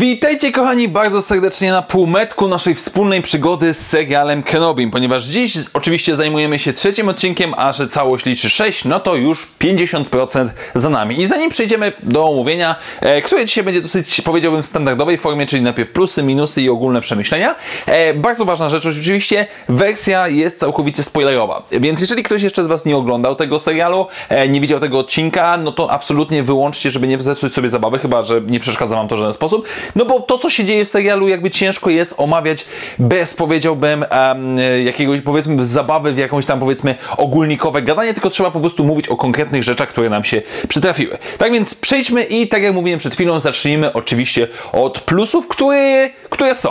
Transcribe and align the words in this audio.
Witajcie 0.00 0.52
kochani 0.52 0.88
bardzo 0.88 1.22
serdecznie 1.22 1.70
na 1.70 1.82
półmetku 1.82 2.48
naszej 2.48 2.74
wspólnej 2.74 3.22
przygody 3.22 3.74
z 3.74 3.86
serialem 3.86 4.42
Kenobim, 4.42 4.90
ponieważ 4.90 5.24
dziś 5.24 5.58
oczywiście 5.74 6.16
zajmujemy 6.16 6.58
się 6.58 6.72
trzecim 6.72 7.08
odcinkiem, 7.08 7.54
a 7.56 7.72
że 7.72 7.88
całość 7.88 8.26
liczy 8.26 8.50
6, 8.50 8.84
no 8.84 9.00
to 9.00 9.16
już 9.16 9.48
50% 9.60 10.48
za 10.74 10.90
nami. 10.90 11.20
I 11.20 11.26
zanim 11.26 11.50
przejdziemy 11.50 11.92
do 12.02 12.28
omówienia, 12.28 12.76
e, 13.00 13.22
które 13.22 13.44
dzisiaj 13.44 13.64
będzie 13.64 13.82
dosyć, 13.82 14.20
powiedziałbym, 14.20 14.62
w 14.62 14.66
standardowej 14.66 15.18
formie, 15.18 15.46
czyli 15.46 15.62
najpierw 15.62 15.90
plusy, 15.90 16.22
minusy 16.22 16.62
i 16.62 16.68
ogólne 16.68 17.00
przemyślenia, 17.00 17.54
e, 17.86 18.14
bardzo 18.14 18.44
ważna 18.44 18.68
rzecz 18.68 18.86
oczywiście, 18.86 19.46
wersja 19.68 20.28
jest 20.28 20.58
całkowicie 20.58 21.02
spoilerowa, 21.02 21.62
więc 21.70 22.00
jeżeli 22.00 22.22
ktoś 22.22 22.42
jeszcze 22.42 22.64
z 22.64 22.66
Was 22.66 22.84
nie 22.84 22.96
oglądał 22.96 23.36
tego 23.36 23.58
serialu, 23.58 24.06
e, 24.28 24.48
nie 24.48 24.60
widział 24.60 24.80
tego 24.80 24.98
odcinka, 24.98 25.56
no 25.56 25.72
to 25.72 25.90
absolutnie 25.90 26.42
wyłączcie, 26.42 26.90
żeby 26.90 27.08
nie 27.08 27.20
zepsuć 27.20 27.54
sobie 27.54 27.68
zabawy, 27.68 27.98
chyba, 27.98 28.22
że 28.22 28.40
nie 28.40 28.60
przeszkadza 28.60 28.96
Wam 28.96 29.08
to 29.08 29.14
w 29.14 29.18
żaden 29.18 29.32
sposób. 29.32 29.68
No 29.96 30.04
bo 30.04 30.20
to, 30.20 30.38
co 30.38 30.50
się 30.50 30.64
dzieje 30.64 30.84
w 30.84 30.88
serialu, 30.88 31.28
jakby 31.28 31.50
ciężko 31.50 31.90
jest 31.90 32.14
omawiać 32.16 32.64
bez, 32.98 33.34
powiedziałbym, 33.34 34.04
um, 34.10 34.58
jakiegoś, 34.84 35.20
powiedzmy, 35.20 35.64
zabawy 35.64 36.12
w 36.12 36.18
jakąś 36.18 36.46
tam, 36.46 36.60
powiedzmy, 36.60 36.94
ogólnikowe 37.16 37.82
gadanie, 37.82 38.14
tylko 38.14 38.30
trzeba 38.30 38.50
po 38.50 38.60
prostu 38.60 38.84
mówić 38.84 39.08
o 39.08 39.16
konkretnych 39.16 39.62
rzeczach, 39.62 39.88
które 39.88 40.10
nam 40.10 40.24
się 40.24 40.42
przytrafiły. 40.68 41.18
Tak 41.38 41.52
więc 41.52 41.74
przejdźmy 41.74 42.22
i, 42.22 42.48
tak 42.48 42.62
jak 42.62 42.74
mówiłem 42.74 42.98
przed 42.98 43.14
chwilą, 43.14 43.40
zacznijmy 43.40 43.92
oczywiście 43.92 44.48
od 44.72 45.00
plusów, 45.00 45.48
które, 45.48 46.10
które 46.30 46.54
są. 46.54 46.70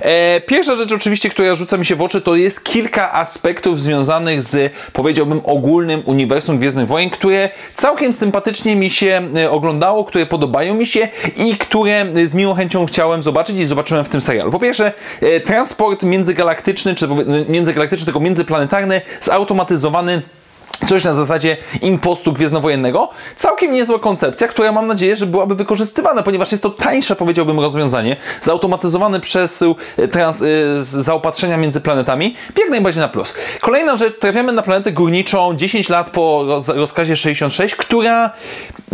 E, 0.00 0.40
pierwsza 0.40 0.76
rzecz 0.76 0.92
oczywiście, 0.92 1.30
która 1.30 1.54
rzuca 1.54 1.76
mi 1.76 1.86
się 1.86 1.96
w 1.96 2.02
oczy, 2.02 2.20
to 2.20 2.36
jest 2.36 2.64
kilka 2.64 3.12
aspektów 3.12 3.80
związanych 3.80 4.42
z, 4.42 4.72
powiedziałbym, 4.92 5.40
ogólnym 5.44 6.02
uniwersum 6.04 6.58
Gwiezdnych 6.58 6.86
Wojen, 6.86 7.10
które 7.10 7.50
całkiem 7.74 8.12
sympatycznie 8.12 8.76
mi 8.76 8.90
się 8.90 9.22
e, 9.36 9.50
oglądało, 9.50 10.04
które 10.04 10.26
podobają 10.26 10.74
mi 10.74 10.86
się 10.86 11.08
i 11.36 11.56
które 11.56 12.06
z 12.24 12.34
miłą 12.34 12.54
chęcią 12.54 12.86
chciałem 12.86 13.22
zobaczyć 13.22 13.56
i 13.56 13.66
zobaczyłem 13.66 14.04
w 14.04 14.08
tym 14.08 14.20
serialu. 14.20 14.50
Po 14.50 14.58
pierwsze, 14.58 14.92
e, 15.20 15.40
transport 15.40 16.02
międzygalaktyczny, 16.02 16.94
czy 16.94 17.08
międzygalaktyczny, 17.48 18.04
tylko 18.04 18.20
międzyplanetarny, 18.20 19.00
zautomatyzowany 19.20 20.22
Coś 20.86 21.04
na 21.04 21.14
zasadzie 21.14 21.56
impostu 21.82 22.32
gwiezdnowojennego. 22.32 23.10
Całkiem 23.36 23.72
niezła 23.72 23.98
koncepcja, 23.98 24.48
która 24.48 24.72
mam 24.72 24.86
nadzieję, 24.86 25.16
że 25.16 25.26
byłaby 25.26 25.54
wykorzystywana, 25.54 26.22
ponieważ 26.22 26.50
jest 26.50 26.62
to 26.62 26.70
tańsze, 26.70 27.16
powiedziałbym, 27.16 27.60
rozwiązanie. 27.60 28.16
Zautomatyzowany 28.40 29.20
przesył 29.20 29.76
trans, 30.12 30.40
yy, 30.40 30.46
zaopatrzenia 30.82 31.56
między 31.56 31.80
planetami. 31.80 32.34
Jak 32.58 32.70
najbardziej 32.70 33.00
na 33.00 33.08
plus. 33.08 33.34
Kolejna 33.60 33.96
rzecz, 33.96 34.18
trafiamy 34.18 34.52
na 34.52 34.62
planetę 34.62 34.92
górniczą 34.92 35.56
10 35.56 35.88
lat 35.88 36.10
po 36.10 36.44
roz, 36.46 36.68
rozkazie 36.68 37.16
66, 37.16 37.76
która 37.76 38.30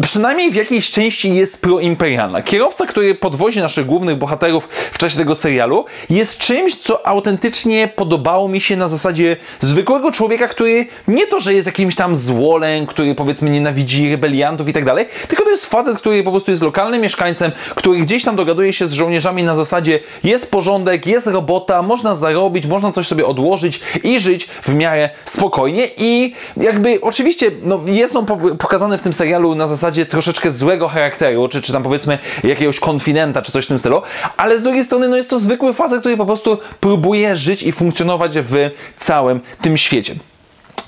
przynajmniej 0.03 0.51
w 0.51 0.55
jakiejś 0.55 0.91
części 0.91 1.35
jest 1.35 1.63
proimperialna. 1.63 2.43
Kierowca, 2.43 2.87
który 2.87 3.15
podwozi 3.15 3.61
naszych 3.61 3.87
głównych 3.87 4.17
bohaterów 4.17 4.69
w 4.93 4.99
czasie 4.99 5.19
tego 5.19 5.35
serialu, 5.35 5.85
jest 6.11 6.39
czymś, 6.39 6.77
co 6.77 7.07
autentycznie 7.07 7.89
podobało 7.97 8.49
mi 8.49 8.61
się 8.61 8.77
na 8.77 8.89
zasadzie 8.89 9.37
zwykłego 9.61 10.13
człowieka, 10.13 10.49
który 10.49 10.87
nie 11.09 11.27
to, 11.27 11.41
że 11.41 11.55
jest 11.55 11.74
jakimś 11.75 11.95
tam 11.95 12.17
złolem, 12.17 12.87
który 12.87 13.15
powiedzmy 13.15 13.51
nienawidzi 13.51 14.11
rebeliantów 14.11 14.69
i 14.69 14.73
tak 14.73 14.85
dalej, 14.85 15.07
tylko 15.29 15.45
to 15.45 15.51
jest 15.51 15.67
facet, 15.67 15.99
który 15.99 16.23
po 16.23 16.31
prostu 16.31 16.51
jest 16.51 16.63
lokalnym 16.63 17.01
mieszkańcem, 17.01 17.53
który 17.75 17.99
gdzieś 17.99 18.25
tam 18.25 18.37
dogaduje 18.37 18.73
się 18.73 18.89
z 18.89 18.93
żołnierzami 18.93 19.43
na 19.43 19.55
zasadzie 19.55 20.01
jest 20.25 20.51
porządek, 20.51 21.07
jest 21.07 21.27
robota, 21.27 21.83
można 21.83 22.15
zarobić, 22.15 22.67
można 22.67 22.93
coś 22.93 23.07
sobie 23.07 23.27
odłożyć 23.27 23.81
i 24.05 24.21
żyć 24.21 24.47
w 24.47 24.75
miarę 24.75 25.11
spokojnie 25.25 25.89
i 25.97 26.33
jakby 26.57 27.01
oczywiście 27.01 27.51
no, 27.63 27.81
jest 27.87 28.17
on 28.17 28.27
pokazany 28.59 28.99
w 28.99 29.03
tym 29.03 29.13
serialu 29.13 29.55
na 29.55 29.67
zasadzie 29.67 30.07
troszeczkę 30.07 30.51
złego 30.51 30.89
charakteru, 30.89 31.49
czy, 31.49 31.63
czy 31.63 31.73
tam 31.73 31.83
powiedzmy 31.83 32.19
jakiegoś 32.45 32.81
konfidenta, 32.81 33.43
czy 33.43 33.53
coś 33.53 33.65
w 33.65 33.69
tym 33.69 33.79
stylu, 33.79 34.03
ale 34.37 34.59
z 34.59 34.63
drugiej 34.63 34.85
strony 34.85 35.09
no, 35.09 35.17
jest 35.17 35.31
to 35.31 35.39
zwykły 35.39 35.75
facet, 35.75 36.01
który 36.01 36.17
po 36.17 36.27
prostu 36.27 36.59
próbuje 36.81 37.37
żyć 37.37 37.63
i 37.63 37.73
funkcjonować 37.73 38.33
w 38.39 38.71
całym 38.97 39.41
tym 39.61 39.77
świecie. 39.77 40.15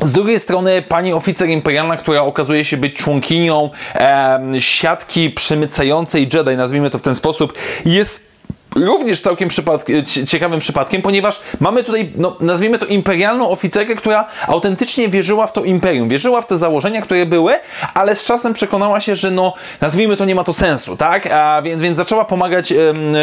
Z 0.00 0.12
drugiej 0.12 0.38
strony 0.38 0.82
pani 0.82 1.12
oficer 1.12 1.48
imperialna, 1.48 1.96
która 1.96 2.22
okazuje 2.22 2.64
się 2.64 2.76
być 2.76 2.94
członkinią 2.94 3.70
e, 3.94 4.40
siatki 4.58 5.30
przemycającej 5.30 6.28
Jedi, 6.34 6.56
nazwijmy 6.56 6.90
to 6.90 6.98
w 6.98 7.02
ten 7.02 7.14
sposób, 7.14 7.58
jest 7.84 8.25
również 8.76 9.20
całkiem 9.20 9.48
przypadk 9.48 9.86
ciekawym 10.26 10.60
przypadkiem, 10.60 11.02
ponieważ 11.02 11.40
mamy 11.60 11.84
tutaj, 11.84 12.12
no, 12.16 12.36
nazwijmy 12.40 12.78
to 12.78 12.86
imperialną 12.86 13.50
oficerkę, 13.50 13.94
która 13.94 14.28
autentycznie 14.46 15.08
wierzyła 15.08 15.46
w 15.46 15.52
to 15.52 15.64
imperium, 15.64 16.08
wierzyła 16.08 16.42
w 16.42 16.46
te 16.46 16.56
założenia, 16.56 17.02
które 17.02 17.26
były, 17.26 17.52
ale 17.94 18.16
z 18.16 18.24
czasem 18.24 18.52
przekonała 18.52 19.00
się, 19.00 19.16
że 19.16 19.30
no, 19.30 19.54
nazwijmy 19.80 20.16
to, 20.16 20.24
nie 20.24 20.34
ma 20.34 20.44
to 20.44 20.52
sensu, 20.52 20.96
tak? 20.96 21.26
A 21.26 21.62
więc, 21.62 21.82
więc 21.82 21.96
zaczęła 21.96 22.24
pomagać 22.24 22.72
um, 22.72 23.14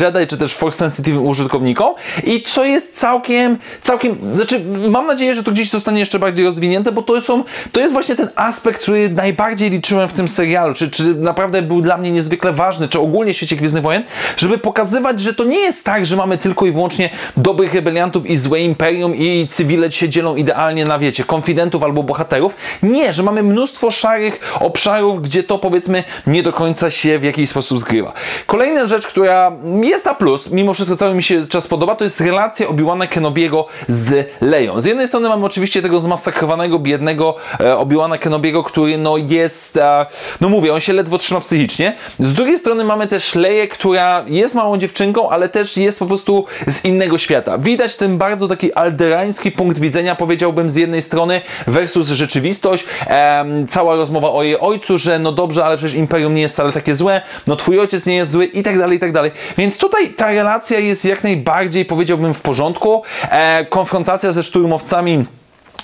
Jedi, 0.00 0.26
czy 0.28 0.38
też 0.38 0.54
Force 0.54 0.78
Sensitive 0.78 1.18
użytkownikom 1.18 1.94
i 2.24 2.42
co 2.42 2.64
jest 2.64 2.98
całkiem, 2.98 3.58
całkiem, 3.82 4.18
znaczy 4.34 4.60
mam 4.88 5.06
nadzieję, 5.06 5.34
że 5.34 5.42
to 5.42 5.52
gdzieś 5.52 5.70
zostanie 5.70 6.00
jeszcze 6.00 6.18
bardziej 6.18 6.44
rozwinięte, 6.44 6.92
bo 6.92 7.02
to, 7.02 7.20
są, 7.20 7.44
to 7.72 7.80
jest 7.80 7.92
właśnie 7.92 8.16
ten 8.16 8.28
aspekt, 8.34 8.82
który 8.82 9.10
najbardziej 9.10 9.70
liczyłem 9.70 10.08
w 10.08 10.12
tym 10.12 10.28
serialu, 10.28 10.74
czy, 10.74 10.90
czy 10.90 11.14
naprawdę 11.14 11.62
był 11.62 11.80
dla 11.80 11.96
mnie 11.98 12.10
niezwykle 12.10 12.52
ważny, 12.52 12.88
czy 12.88 13.00
ogólnie 13.00 13.34
w 13.34 13.36
świecie 13.36 13.56
Gwiezdnych 13.56 13.82
Wojen, 13.82 14.02
żeby 14.36 14.58
pokazać 14.58 14.95
pokazywać, 14.96 15.20
że 15.20 15.34
to 15.34 15.44
nie 15.44 15.58
jest 15.58 15.84
tak, 15.84 16.06
że 16.06 16.16
mamy 16.16 16.38
tylko 16.38 16.66
i 16.66 16.72
wyłącznie 16.72 17.10
dobrych 17.36 17.74
rebeliantów 17.74 18.26
i 18.26 18.36
złe 18.36 18.60
imperium 18.60 19.14
i 19.14 19.46
cywile 19.50 19.92
się 19.92 20.08
dzielą 20.08 20.36
idealnie 20.36 20.84
na, 20.84 20.98
wiecie, 20.98 21.24
konfidentów 21.24 21.82
albo 21.82 22.02
bohaterów. 22.02 22.56
Nie, 22.82 23.12
że 23.12 23.22
mamy 23.22 23.42
mnóstwo 23.42 23.90
szarych 23.90 24.56
obszarów, 24.60 25.22
gdzie 25.22 25.42
to 25.42 25.58
powiedzmy 25.58 26.04
nie 26.26 26.42
do 26.42 26.52
końca 26.52 26.90
się 26.90 27.18
w 27.18 27.22
jakiś 27.22 27.50
sposób 27.50 27.78
zgrywa. 27.78 28.12
Kolejna 28.46 28.86
rzecz, 28.86 29.06
która 29.06 29.52
jest 29.82 30.06
na 30.06 30.14
plus, 30.14 30.50
mimo 30.50 30.74
wszystko 30.74 30.96
cały 30.96 31.14
mi 31.14 31.22
się 31.22 31.46
czas 31.46 31.68
podoba, 31.68 31.94
to 31.94 32.04
jest 32.04 32.20
relacja 32.20 32.68
Obi-Wana 32.68 33.06
Kenobiego 33.06 33.66
z 33.88 34.28
Leją. 34.40 34.80
Z 34.80 34.84
jednej 34.84 35.08
strony 35.08 35.28
mamy 35.28 35.46
oczywiście 35.46 35.82
tego 35.82 36.00
zmasakrowanego, 36.00 36.78
biednego 36.78 37.34
e, 37.60 37.76
Obi-Wana 37.76 38.18
Kenobiego, 38.18 38.62
który 38.62 38.98
no 38.98 39.16
jest, 39.16 39.76
e, 39.76 40.06
no 40.40 40.48
mówię, 40.48 40.74
on 40.74 40.80
się 40.80 40.92
ledwo 40.92 41.18
trzyma 41.18 41.40
psychicznie. 41.40 41.96
Z 42.20 42.32
drugiej 42.32 42.58
strony 42.58 42.84
mamy 42.84 43.08
też 43.08 43.34
Leję, 43.34 43.68
która 43.68 44.24
jest 44.26 44.54
małą 44.54 44.75
dziewczynką, 44.78 45.30
ale 45.30 45.48
też 45.48 45.76
jest 45.76 45.98
po 45.98 46.06
prostu 46.06 46.44
z 46.66 46.84
innego 46.84 47.18
świata. 47.18 47.58
Widać 47.58 47.96
ten 47.96 48.18
bardzo 48.18 48.48
taki 48.48 48.72
alderański 48.72 49.52
punkt 49.52 49.78
widzenia, 49.78 50.14
powiedziałbym, 50.14 50.70
z 50.70 50.74
jednej 50.74 51.02
strony 51.02 51.40
versus 51.66 52.08
rzeczywistość. 52.08 52.84
Ehm, 53.06 53.66
cała 53.66 53.96
rozmowa 53.96 54.32
o 54.32 54.42
jej 54.42 54.58
ojcu, 54.58 54.98
że 54.98 55.18
no 55.18 55.32
dobrze, 55.32 55.64
ale 55.64 55.76
przecież 55.76 55.94
imperium 55.94 56.34
nie 56.34 56.42
jest 56.42 56.54
wcale 56.54 56.72
takie 56.72 56.94
złe, 56.94 57.22
no 57.46 57.56
twój 57.56 57.78
ojciec 57.78 58.06
nie 58.06 58.16
jest 58.16 58.30
zły 58.30 58.44
i 58.44 58.62
tak 58.62 58.78
dalej, 58.78 58.96
i 58.96 59.00
tak 59.00 59.12
dalej. 59.12 59.30
Więc 59.58 59.78
tutaj 59.78 60.08
ta 60.08 60.32
relacja 60.32 60.78
jest 60.78 61.04
jak 61.04 61.24
najbardziej, 61.24 61.84
powiedziałbym, 61.84 62.34
w 62.34 62.40
porządku. 62.40 63.02
E, 63.30 63.64
konfrontacja 63.64 64.32
ze 64.32 64.42
szturmowcami 64.42 65.24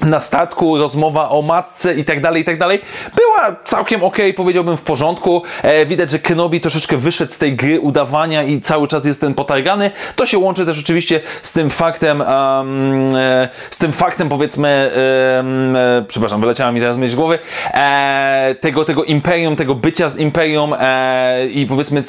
na 0.02 0.20
statku, 0.20 0.78
rozmowa 0.78 1.28
o 1.28 1.42
matce 1.42 1.94
i 1.94 2.04
tak 2.04 2.20
dalej, 2.20 2.42
i 2.42 2.44
tak 2.44 2.58
dalej, 2.58 2.80
była 3.16 3.56
całkiem 3.64 4.02
ok, 4.02 4.16
powiedziałbym 4.36 4.76
w 4.76 4.82
porządku. 4.82 5.42
E, 5.62 5.86
widać, 5.86 6.10
że 6.10 6.18
Kenobi 6.18 6.60
troszeczkę 6.60 6.96
wyszedł 6.96 7.32
z 7.32 7.38
tej 7.38 7.56
gry 7.56 7.80
udawania 7.80 8.42
i 8.42 8.60
cały 8.60 8.88
czas 8.88 9.04
jest 9.04 9.20
ten 9.20 9.34
potargany. 9.34 9.90
To 10.16 10.26
się 10.26 10.38
łączy 10.38 10.66
też 10.66 10.80
oczywiście 10.80 11.20
z 11.42 11.52
tym 11.52 11.70
faktem, 11.70 12.20
um, 12.20 13.16
e, 13.16 13.48
z 13.70 13.78
tym 13.78 13.92
faktem 13.92 14.28
powiedzmy, 14.28 14.68
e, 14.68 16.04
przepraszam, 16.08 16.40
wyleciała 16.40 16.72
mi 16.72 16.80
teraz 16.80 16.96
myśl 16.96 17.12
z 17.12 17.16
głowy, 17.16 17.38
e, 17.74 18.54
tego, 18.60 18.84
tego 18.84 19.04
imperium, 19.04 19.56
tego 19.56 19.74
bycia 19.74 20.08
z 20.08 20.19
imperium 20.19 20.74
e, 20.78 21.46
i 21.46 21.66
powiedzmy 21.66 22.02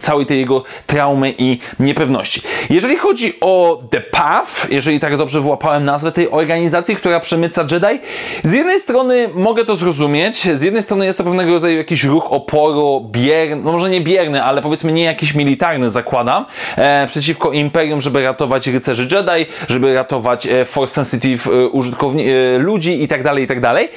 całej 0.00 0.26
tej 0.26 0.38
jego 0.38 0.64
traumy 0.86 1.34
i 1.38 1.58
niepewności. 1.80 2.42
Jeżeli 2.70 2.96
chodzi 2.96 3.34
o 3.40 3.82
The 3.90 4.00
Path, 4.00 4.70
jeżeli 4.70 5.00
tak 5.00 5.16
dobrze 5.16 5.40
wyłapałem 5.40 5.84
nazwę 5.84 6.12
tej 6.12 6.30
organizacji, 6.30 6.96
która 6.96 7.19
przemyca 7.20 7.62
Jedi. 7.70 8.00
Z 8.44 8.52
jednej 8.52 8.80
strony 8.80 9.28
mogę 9.34 9.64
to 9.64 9.76
zrozumieć, 9.76 10.48
z 10.58 10.62
jednej 10.62 10.82
strony 10.82 11.06
jest 11.06 11.18
to 11.18 11.24
pewnego 11.24 11.52
rodzaju 11.52 11.76
jakiś 11.76 12.04
ruch 12.04 12.32
oporu 12.32 13.08
bierny, 13.10 13.56
no 13.56 13.72
może 13.72 13.90
nie 13.90 14.00
bierny, 14.00 14.42
ale 14.42 14.62
powiedzmy 14.62 14.92
nie 14.92 15.04
jakiś 15.04 15.34
militarny 15.34 15.90
zakładam, 15.90 16.46
e, 16.76 17.06
przeciwko 17.06 17.52
Imperium, 17.52 18.00
żeby 18.00 18.24
ratować 18.24 18.66
rycerzy 18.66 19.02
Jedi, 19.02 19.46
żeby 19.68 19.94
ratować 19.94 20.46
e, 20.46 20.64
Force 20.64 20.94
Sensitive 20.94 21.46
e, 21.46 21.50
e, 21.50 22.58
ludzi 22.58 23.02
i 23.02 23.08
tak 23.08 23.22
dalej, 23.22 23.44
i 23.44 23.46
tak 23.46 23.60
dalej. 23.60 23.88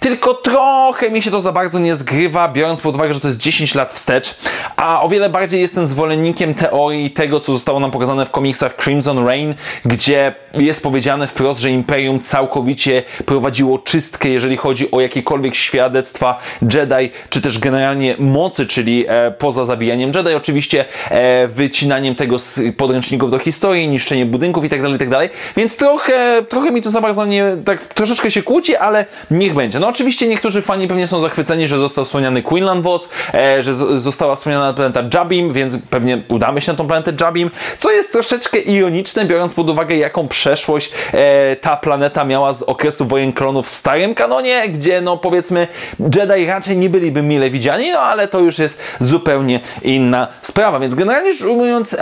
Tylko 0.00 0.34
trochę 0.34 1.10
mi 1.10 1.22
się 1.22 1.30
to 1.30 1.40
za 1.40 1.52
bardzo 1.52 1.78
nie 1.78 1.94
zgrywa, 1.94 2.48
biorąc 2.48 2.80
pod 2.80 2.94
uwagę, 2.94 3.14
że 3.14 3.20
to 3.20 3.28
jest 3.28 3.40
10 3.40 3.74
lat 3.74 3.92
wstecz, 3.92 4.34
a 4.76 5.02
o 5.02 5.08
wiele 5.08 5.28
bardziej 5.28 5.60
jestem 5.60 5.86
zwolennikiem 5.86 6.54
teorii 6.54 7.10
tego, 7.10 7.40
co 7.40 7.52
zostało 7.52 7.80
nam 7.80 7.90
pokazane 7.90 8.26
w 8.26 8.30
komiksach 8.30 8.76
Crimson 8.76 9.26
Rain, 9.26 9.54
gdzie 9.84 10.34
jest 10.54 10.82
powiedziane 10.82 11.26
wprost, 11.26 11.60
że 11.60 11.70
Imperium 11.70 12.20
całkowicie 12.20 12.61
całkowicie 12.62 13.02
prowadziło 13.26 13.78
czystkę, 13.78 14.28
jeżeli 14.28 14.56
chodzi 14.56 14.90
o 14.90 15.00
jakikolwiek 15.00 15.54
świadectw 15.54 15.82
świadectwa 15.82 16.38
Jedi, 16.62 17.10
czy 17.30 17.42
też 17.42 17.58
generalnie 17.58 18.16
mocy, 18.18 18.66
czyli 18.66 19.04
e, 19.08 19.30
poza 19.30 19.64
zabijaniem 19.64 20.12
Jedi, 20.14 20.34
oczywiście 20.34 20.84
e, 21.10 21.46
wycinaniem 21.46 22.14
tego 22.14 22.38
z 22.38 22.60
podręczników 22.76 23.30
do 23.30 23.38
historii, 23.38 23.88
niszczenie 23.88 24.26
budynków 24.26 24.64
itd., 24.64 24.82
tak 24.82 24.92
itd. 24.92 25.16
Tak 25.16 25.30
Więc 25.56 25.76
trochę, 25.76 26.42
trochę 26.48 26.70
mi 26.70 26.82
to 26.82 26.90
za 26.90 27.00
bardzo 27.00 27.26
nie, 27.26 27.56
tak 27.64 27.94
troszeczkę 27.94 28.30
się 28.30 28.42
kłóci, 28.42 28.76
ale 28.76 29.06
niech 29.30 29.54
będzie. 29.54 29.80
No 29.80 29.88
oczywiście 29.88 30.28
niektórzy 30.28 30.62
fani 30.62 30.88
pewnie 30.88 31.06
są 31.06 31.20
zachwyceni, 31.20 31.68
że 31.68 31.78
został 31.78 32.04
wspomniany 32.04 32.42
Quinlan 32.42 32.82
Vos, 32.82 33.10
e, 33.34 33.62
że 33.62 33.74
z, 33.74 34.02
została 34.02 34.36
wspomniana 34.36 34.74
planeta 34.74 35.02
Jabim, 35.14 35.52
więc 35.52 35.78
pewnie 35.90 36.22
udamy 36.28 36.60
się 36.60 36.72
na 36.72 36.78
tą 36.78 36.86
planetę 36.86 37.12
Jabim, 37.20 37.50
co 37.78 37.92
jest 37.92 38.12
troszeczkę 38.12 38.58
ironiczne, 38.58 39.24
biorąc 39.24 39.54
pod 39.54 39.70
uwagę, 39.70 39.96
jaką 39.96 40.28
przeszłość 40.28 40.90
e, 41.12 41.56
ta 41.56 41.76
planeta 41.76 42.24
miała 42.24 42.51
z 42.52 42.62
okresu 42.62 43.06
wojen 43.06 43.32
klonów 43.32 43.66
w 43.66 43.70
starym 43.70 44.14
kanonie, 44.14 44.68
gdzie 44.68 45.00
no 45.00 45.16
powiedzmy 45.16 45.68
Jedi 46.00 46.46
raczej 46.46 46.76
nie 46.76 46.90
byliby 46.90 47.22
mile 47.22 47.50
widziani, 47.50 47.92
no 47.92 47.98
ale 47.98 48.28
to 48.28 48.40
już 48.40 48.58
jest 48.58 48.80
zupełnie 49.00 49.60
inna 49.82 50.28
sprawa. 50.42 50.80
Więc 50.80 50.94
generalnie 50.94 51.32
rzecz 51.32 51.42
ujmując, 51.42 51.96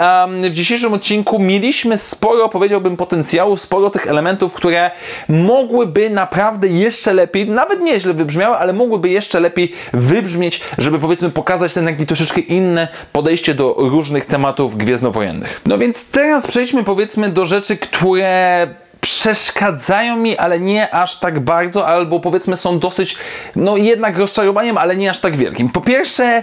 w 0.51 0.55
dzisiejszym 0.55 0.93
odcinku 0.93 1.39
mieliśmy 1.39 1.99
sporo, 1.99 2.49
powiedziałbym, 2.49 2.97
potencjału, 2.97 3.57
sporo 3.57 3.91
tych 3.91 4.07
elementów, 4.07 4.55
które 4.55 4.91
mogłyby 5.29 6.11
naprawdę 6.11 6.69
jeszcze 6.69 7.13
lepiej, 7.13 7.49
nawet 7.49 7.81
nieźle 7.81 8.15
wybrzmiały, 8.15 8.57
ale 8.57 8.73
mogłyby 8.73 9.09
jeszcze 9.09 9.41
lepiej 9.41 9.73
wybrzmieć, 9.93 10.61
żeby 10.79 10.99
powiedzmy 10.99 11.31
pokazać 11.31 11.75
ten 11.75 11.87
taki 11.87 12.07
troszeczkę 12.07 12.41
inne 12.41 12.89
podejście 13.13 13.55
do 13.55 13.75
różnych 13.79 14.25
tematów 14.25 14.77
gwiezdnowojennych. 14.77 15.61
No 15.67 15.79
więc 15.79 16.11
teraz 16.11 16.47
przejdźmy 16.47 16.85
powiedzmy 16.85 17.29
do 17.29 17.47
rzeczy, 17.47 17.77
które 17.77 18.69
przeszkadzają 19.01 20.17
mi, 20.17 20.37
ale 20.37 20.61
nie 20.61 20.95
aż 20.95 21.19
tak 21.19 21.41
bardzo, 21.41 21.87
albo 21.87 22.21
powiedzmy 22.21 22.57
są 22.57 22.79
dosyć, 22.79 23.17
no 23.57 23.77
jednak 23.77 24.19
rozczarowaniem, 24.19 24.79
ale 24.79 24.97
nie 24.97 25.11
aż 25.11 25.21
tak 25.21 25.37
wielkim. 25.37 25.69
Po 25.69 25.81
pierwsze, 25.81 26.43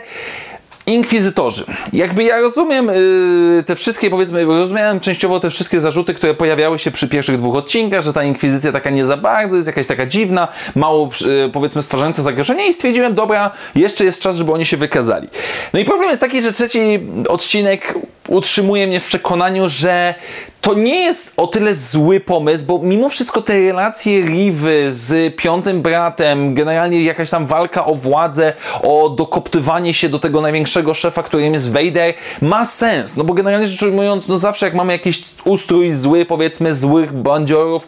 Inkwizytorzy. 0.88 1.66
Jakby 1.94 2.24
ja 2.24 2.40
rozumiem 2.40 2.88
yy, 2.88 3.64
te 3.64 3.76
wszystkie, 3.76 4.10
powiedzmy, 4.10 4.46
rozumiałem 4.46 5.00
częściowo 5.00 5.40
te 5.40 5.50
wszystkie 5.50 5.80
zarzuty, 5.80 6.14
które 6.14 6.34
pojawiały 6.34 6.80
się 6.80 6.92
przy 6.92 7.08
pierwszych 7.08 7.38
dwóch 7.38 7.56
odcinkach, 7.56 8.04
że 8.04 8.14
ta 8.14 8.24
inkwizycja 8.24 8.72
taka 8.72 8.90
nie 8.90 9.06
za 9.06 9.18
bardzo, 9.18 9.56
jest 9.56 9.68
jakaś 9.68 9.88
taka 9.88 10.06
dziwna, 10.06 10.48
mało, 10.76 11.10
yy, 11.22 11.50
powiedzmy, 11.54 11.82
stwarzająca 11.82 12.22
zagrożenie 12.22 12.68
i 12.68 12.74
stwierdziłem, 12.74 13.14
dobra, 13.14 13.52
jeszcze 13.76 14.06
jest 14.06 14.22
czas, 14.22 14.36
żeby 14.36 14.52
oni 14.52 14.66
się 14.66 14.78
wykazali. 14.78 15.28
No 15.74 15.80
i 15.80 15.86
problem 15.86 16.10
jest 16.10 16.22
taki, 16.22 16.42
że 16.42 16.52
trzeci 16.52 17.00
odcinek 17.30 17.94
utrzymuje 18.28 18.88
mnie 18.88 19.00
w 19.00 19.06
przekonaniu, 19.06 19.70
że 19.70 20.16
to 20.62 20.74
nie 20.74 21.00
jest 21.00 21.34
o 21.38 21.48
tyle 21.48 21.76
zły 21.76 22.20
pomysł, 22.20 22.66
bo 22.66 22.80
mimo 22.80 23.10
wszystko 23.10 23.42
te 23.42 23.60
relacje 23.60 24.22
Rivy 24.22 24.88
z 24.90 25.36
piątym 25.36 25.82
bratem, 25.82 26.54
generalnie 26.54 27.04
jakaś 27.04 27.30
tam 27.30 27.48
walka 27.48 27.86
o 27.86 27.96
władzę, 27.96 28.54
o 28.84 29.10
dokoptywanie 29.10 29.94
się 29.94 30.10
do 30.10 30.20
tego 30.20 30.42
największego 30.42 30.77
szefa, 30.94 31.24
którym 31.24 31.54
jest 31.54 31.72
Vader, 31.72 32.14
ma 32.42 32.66
sens. 32.66 33.18
No 33.18 33.24
bo 33.24 33.34
generalnie 33.34 33.68
rzecz 33.68 33.82
ujmując, 33.82 34.28
no 34.28 34.38
zawsze 34.38 34.66
jak 34.66 34.76
mamy 34.76 34.94
jakiś 34.94 35.24
ustrój 35.46 35.92
zły, 35.92 36.26
powiedzmy, 36.26 36.74
złych 36.74 37.14
bandziorów, 37.14 37.88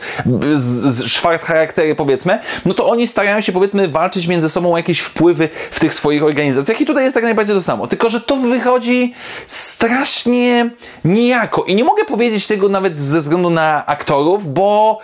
szwarc 1.05 1.43
charaktery, 1.43 1.95
powiedzmy, 1.95 2.39
no 2.65 2.73
to 2.73 2.85
oni 2.85 3.07
starają 3.07 3.41
się, 3.41 3.51
powiedzmy, 3.51 3.87
walczyć 3.87 4.27
między 4.27 4.49
sobą 4.49 4.73
o 4.73 4.77
jakieś 4.77 4.99
wpływy 4.99 5.49
w 5.71 5.79
tych 5.79 5.93
swoich 5.93 6.23
organizacjach 6.23 6.81
i 6.81 6.85
tutaj 6.85 7.03
jest 7.03 7.13
tak 7.13 7.23
najbardziej 7.23 7.55
to 7.55 7.61
samo. 7.61 7.87
Tylko, 7.87 8.09
że 8.09 8.21
to 8.21 8.35
wychodzi 8.35 9.13
strasznie 9.47 10.69
niejako. 11.05 11.63
I 11.63 11.75
nie 11.75 11.83
mogę 11.83 12.05
powiedzieć 12.05 12.47
tego 12.47 12.69
nawet 12.69 12.99
ze 12.99 13.19
względu 13.19 13.49
na 13.49 13.85
aktorów, 13.85 14.53
bo 14.53 14.99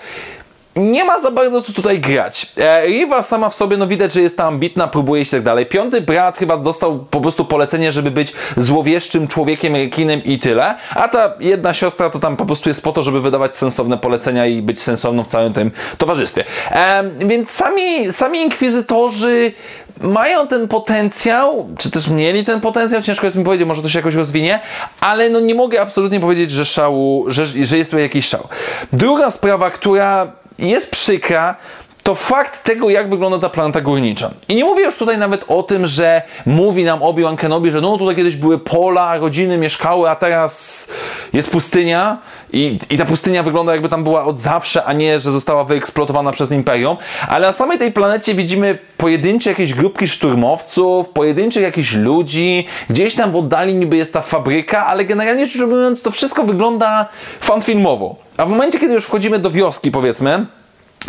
nie 0.76 1.06
ma 1.06 1.20
za 1.20 1.32
bardzo 1.32 1.62
co 1.62 1.74
tutaj 1.74 2.00
grać. 2.00 2.52
E, 2.58 2.88
Riva 2.88 3.22
sama 3.22 3.50
w 3.50 3.56
sobie, 3.56 3.78
no 3.78 3.88
widać, 3.88 4.14
że 4.14 4.22
jest 4.22 4.38
tam 4.38 4.48
ambitna, 4.48 4.88
próbuje 4.88 5.26
się 5.26 5.32
tak 5.32 5.44
dalej. 5.44 5.66
Piąty 5.66 6.02
brat 6.02 6.38
chyba 6.38 6.58
dostał 6.58 7.00
po 7.00 7.22
prostu 7.22 7.46
polecenie, 7.46 7.92
żeby 7.92 8.12
być 8.12 8.34
złowieszczym 8.58 9.28
człowiekiem 9.28 9.76
rekinem 9.76 10.24
i 10.24 10.40
tyle. 10.40 10.76
A 10.96 11.08
ta 11.08 11.34
jedna 11.40 11.74
siostra 11.74 12.10
to 12.10 12.20
tam 12.20 12.38
po 12.38 12.46
prostu 12.46 12.70
jest 12.70 12.84
po 12.84 12.92
to, 12.92 13.04
żeby 13.04 13.22
wydawać 13.22 13.56
sensowne 13.56 13.98
polecenia 13.98 14.48
i 14.48 14.62
być 14.62 14.82
sensowną 14.82 15.24
w 15.24 15.28
całym 15.28 15.54
tym 15.54 15.72
towarzystwie. 15.98 16.44
E, 16.72 17.04
więc 17.20 17.50
sami, 17.50 18.14
sami 18.14 18.40
inkwizytorzy 18.40 19.52
mają 20.02 20.48
ten 20.48 20.68
potencjał, 20.68 21.70
czy 21.78 21.92
też 21.92 22.08
mieli 22.08 22.46
ten 22.46 22.62
potencjał, 22.62 23.02
ciężko 23.02 23.26
jest 23.26 23.38
mi 23.38 23.44
powiedzieć, 23.44 23.68
może 23.68 23.82
to 23.82 23.90
się 23.90 24.00
jakoś 24.00 24.16
rozwinie, 24.16 24.60
ale 25.00 25.30
no 25.30 25.40
nie 25.40 25.56
mogę 25.56 25.82
absolutnie 25.82 26.20
powiedzieć, 26.20 26.52
że 26.52 26.66
szału, 26.66 27.26
że, 27.28 27.46
że 27.46 27.78
jest 27.78 27.92
tu 27.92 27.98
jakiś 27.98 28.28
szał. 28.28 28.48
Druga 28.94 29.32
sprawa, 29.32 29.72
która 29.72 30.32
jest 30.60 30.92
przykra, 30.92 31.56
to 32.06 32.16
fakt 32.16 32.64
tego, 32.64 32.90
jak 32.90 33.10
wygląda 33.10 33.40
ta 33.40 33.50
planeta 33.50 33.82
górnicza. 33.82 34.32
I 34.50 34.56
nie 34.56 34.64
mówię 34.64 34.84
już 34.84 34.98
tutaj 34.98 35.18
nawet 35.18 35.46
o 35.48 35.64
tym, 35.64 35.86
że 35.86 36.22
mówi 36.46 36.84
nam 36.84 37.04
Obi-Wan 37.04 37.38
Kenobi, 37.38 37.72
że 37.72 37.82
no 37.82 37.98
tutaj 37.98 38.16
kiedyś 38.16 38.36
były 38.36 38.60
pola, 38.60 39.18
rodziny 39.18 39.58
mieszkały, 39.58 40.10
a 40.10 40.16
teraz 40.16 40.88
jest 41.34 41.52
pustynia 41.52 42.18
i, 42.54 42.80
i 42.90 42.98
ta 42.98 43.06
pustynia 43.06 43.44
wygląda 43.44 43.72
jakby 43.72 43.90
tam 43.90 44.04
była 44.04 44.26
od 44.26 44.40
zawsze, 44.40 44.84
a 44.84 44.94
nie, 44.94 45.20
że 45.20 45.32
została 45.32 45.64
wyeksploatowana 45.64 46.32
przez 46.32 46.52
Imperium. 46.52 46.98
Ale 47.28 47.48
na 47.48 47.54
samej 47.54 47.78
tej 47.78 47.92
planecie 47.92 48.34
widzimy 48.36 48.78
pojedyncze 48.98 49.50
jakieś 49.50 49.74
grupki 49.74 50.08
szturmowców, 50.08 51.10
pojedynczych 51.10 51.64
jakichś 51.64 51.94
ludzi, 51.94 52.68
gdzieś 52.90 53.16
tam 53.16 53.32
w 53.32 53.36
oddali 53.36 53.74
niby 53.74 53.98
jest 53.98 54.14
ta 54.14 54.22
fabryka, 54.22 54.86
ale 54.86 55.06
generalnie 55.06 55.46
rzecz 55.46 55.62
ujmując 55.62 56.02
to 56.02 56.12
wszystko 56.12 56.44
wygląda 56.44 57.10
fanfilmowo. 57.42 58.16
A 58.38 58.46
w 58.46 58.50
momencie, 58.50 58.80
kiedy 58.80 58.94
już 58.94 59.06
wchodzimy 59.06 59.40
do 59.40 59.52
wioski, 59.52 59.92
powiedzmy, 59.92 60.46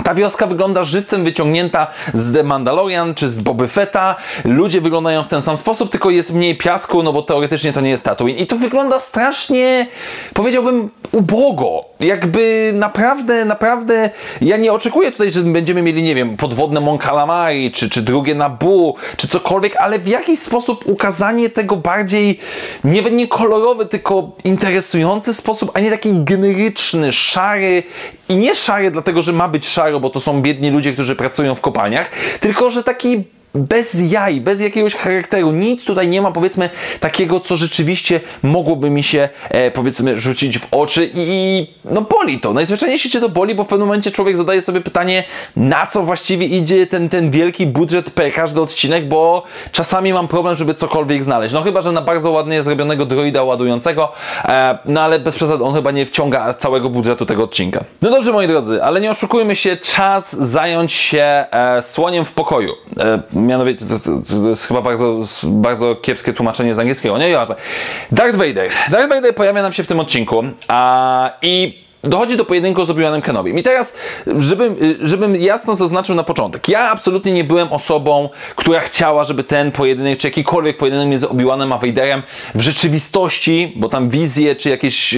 ta 0.05 0.15
wioska 0.15 0.47
wygląda 0.47 0.85
żywcem 0.85 1.25
wyciągnięta 1.25 1.87
z 2.15 2.33
The 2.33 2.43
Mandalorian 2.43 3.15
czy 3.15 3.29
z 3.29 3.41
Boby 3.41 3.69
Fetta. 3.69 4.17
Ludzie 4.45 4.81
wyglądają 4.81 5.25
w 5.25 5.29
ten 5.29 5.43
sam 5.43 5.57
sposób, 5.57 5.91
tylko 5.91 6.11
jest 6.11 6.35
mniej 6.35 6.59
piasku, 6.59 7.03
no 7.03 7.13
bo 7.13 7.23
teoretycznie 7.23 7.73
to 7.73 7.81
nie 7.81 7.91
jest 7.91 8.05
Tatooine. 8.05 8.39
I 8.39 8.47
to 8.47 8.57
wygląda 8.57 9.01
strasznie, 9.01 9.87
powiedziałbym, 10.35 10.91
ubogo. 11.13 11.85
Jakby 12.01 12.73
naprawdę, 12.75 13.45
naprawdę, 13.45 14.11
ja 14.41 14.57
nie 14.57 14.73
oczekuję 14.73 15.11
tutaj, 15.11 15.33
że 15.33 15.41
będziemy 15.41 15.83
mieli, 15.83 16.03
nie 16.03 16.15
wiem, 16.15 16.37
podwodne 16.37 16.81
Mon 16.81 16.99
Calamari, 16.99 17.73
czy, 17.73 17.91
czy 17.91 18.03
drugie 18.03 18.35
Nabu, 18.35 18.97
czy 19.17 19.29
cokolwiek, 19.29 19.77
ale 19.77 19.99
w 19.99 20.07
jakiś 20.07 20.41
sposób 20.41 20.87
ukazanie 20.87 21.51
tego 21.51 21.77
bardziej, 21.77 22.39
nie, 22.85 23.03
nie 23.03 23.29
kolorowy, 23.29 23.87
tylko 23.87 24.31
interesujący 24.45 25.35
sposób, 25.35 25.71
a 25.75 25.81
nie 25.81 25.91
taki 25.91 26.13
generyczny, 26.25 27.13
szary 27.13 27.83
i 28.29 28.37
nie 28.37 28.55
szary 28.55 28.91
dlatego, 28.91 29.23
że 29.23 29.33
ma 29.33 29.49
być 29.49 29.67
bo 30.01 30.11
to 30.11 30.21
są 30.21 30.43
biedni 30.43 30.71
ludzie, 30.71 30.93
którzy 30.93 31.17
pracują 31.17 31.55
w 31.55 31.61
kopalniach, 31.61 32.11
tylko 32.41 32.71
że 32.71 32.85
taki 32.85 33.25
bez 33.57 33.97
jaj, 34.11 34.41
bez 34.41 34.61
jakiegoś 34.61 34.95
charakteru. 34.95 35.53
Nic 35.53 35.85
tutaj 35.85 36.09
nie 36.09 36.23
ma, 36.23 36.33
powiedzmy, 36.33 36.71
takiego, 37.01 37.41
co 37.41 37.57
rzeczywiście 37.57 38.21
mogłoby 38.43 38.91
mi 38.91 39.03
się, 39.03 39.29
e, 39.49 39.71
powiedzmy, 39.71 40.19
rzucić 40.19 40.59
w 40.59 40.67
oczy 40.71 41.05
i, 41.05 41.11
i 41.15 41.67
no 41.85 42.03
boli 42.03 42.41
to. 42.41 42.53
Najzwyczajniej 42.53 42.99
świecie 42.99 43.21
to 43.21 43.29
boli, 43.29 43.55
bo 43.55 43.65
w 43.65 43.67
pewnym 43.67 43.89
momencie 43.89 44.11
człowiek 44.11 44.37
zadaje 44.37 44.63
sobie 44.63 44.81
pytanie, 44.81 45.25
na 45.57 45.87
co 45.87 46.03
właściwie 46.03 46.47
idzie 46.47 46.87
ten, 46.87 47.09
ten 47.09 47.31
wielki 47.31 47.67
budżet 47.67 48.11
per 48.11 48.33
każdy 48.33 48.61
odcinek, 48.61 49.09
bo 49.09 49.43
czasami 49.73 50.13
mam 50.13 50.29
problem, 50.29 50.57
żeby 50.57 50.75
cokolwiek 50.75 51.25
znaleźć. 51.25 51.55
No 51.55 51.63
chyba, 51.63 51.81
że 51.81 51.93
na 51.93 52.03
bardzo 52.03 52.31
ładnie 52.31 52.63
zrobionego 52.63 53.07
droida 53.07 53.43
ładującego, 53.43 54.13
e, 54.45 54.79
no 54.85 55.01
ale 55.01 55.19
bez 55.19 55.37
przesady 55.37 55.65
on 55.65 55.75
chyba 55.75 55.91
nie 55.91 56.07
wciąga 56.07 56.55
całego 56.55 56.91
budżetu 56.91 57.27
tego 57.27 57.45
odcinka. 57.45 57.85
No 58.03 58.11
dobrze, 58.11 58.33
moi 58.33 58.49
drodzy, 58.49 58.83
ale 58.83 59.01
nie 59.01 59.11
oszukujmy 59.11 59.57
się, 59.57 59.77
czas 59.77 60.37
zająć 60.37 60.93
się 60.93 61.45
e, 61.51 61.83
słoniem 61.83 62.25
w 62.25 62.33
pokoju. 62.33 62.73
E, 63.01 63.23
mianowicie 63.47 63.87
to, 63.87 63.99
to, 63.99 64.11
to, 64.29 64.49
jest 64.49 64.67
chyba 64.67 64.83
bardzo, 64.83 65.21
bardzo 65.43 65.97
kiepskie 65.97 66.33
tłumaczenie 66.33 66.75
z 66.75 66.79
angielskiego, 66.79 67.19
nie? 67.19 67.33
Darth 68.13 68.37
Vader. 68.37 68.71
Darth 68.91 69.09
Vader 69.09 69.35
pojawia 69.35 69.63
nam 69.63 69.73
się 69.73 69.85
w 69.85 69.87
tym 69.87 70.01
odcinku 70.01 70.45
a, 70.69 71.31
i 71.43 71.87
dochodzi 72.05 72.37
do 72.37 72.45
pojedynku 72.45 72.85
z 72.85 72.91
Obi-Wanem 72.91 73.23
Kenobi. 73.23 73.61
I 73.61 73.63
teraz, 73.63 73.97
żebym, 74.39 74.77
żebym 75.03 75.37
jasno 75.37 75.75
zaznaczył 75.75 76.15
na 76.15 76.23
początek, 76.23 76.69
ja 76.69 76.91
absolutnie 76.91 77.33
nie 77.33 77.45
byłem 77.45 77.73
osobą, 77.73 78.29
która 78.57 78.81
chciała, 78.81 79.25
żeby 79.25 79.45
ten 79.45 79.73
pojedynek, 79.73 80.19
czy 80.19 80.29
jakikolwiek 80.29 80.77
pojedynek 80.77 81.09
między 81.09 81.27
Obi-Wanem 81.27 81.75
a 81.75 81.79
Vaderem 81.79 82.23
w 82.55 82.61
rzeczywistości, 82.61 83.73
bo 83.77 83.89
tam 83.89 84.09
wizje, 84.09 84.57
czy 84.57 84.71
jakieś 84.71 85.15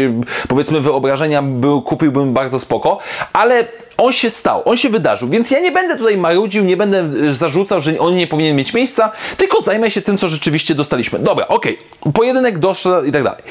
powiedzmy 0.48 0.80
wyobrażenia 0.80 1.42
był, 1.42 1.82
kupiłbym 1.82 2.34
bardzo 2.34 2.60
spoko, 2.60 2.98
ale 3.32 3.64
on 3.98 4.12
się 4.12 4.30
stał, 4.30 4.62
on 4.64 4.76
się 4.76 4.88
wydarzył, 4.88 5.28
więc 5.28 5.50
ja 5.50 5.60
nie 5.60 5.72
będę 5.72 5.96
tutaj 5.96 6.16
marudził, 6.16 6.64
nie 6.64 6.76
będę 6.76 7.10
e, 7.28 7.34
zarzucał, 7.34 7.80
że 7.80 7.98
on 7.98 8.16
nie 8.16 8.26
powinien 8.26 8.56
mieć 8.56 8.74
miejsca, 8.74 9.12
tylko 9.36 9.60
zajmę 9.60 9.90
się 9.90 10.02
tym, 10.02 10.18
co 10.18 10.28
rzeczywiście 10.28 10.74
dostaliśmy. 10.74 11.18
Dobra, 11.18 11.48
okej, 11.48 11.78
okay. 12.00 12.12
pojedynek 12.12 12.58
doszedł 12.58 13.06
i 13.06 13.12
tak 13.12 13.24
dalej. 13.24 13.42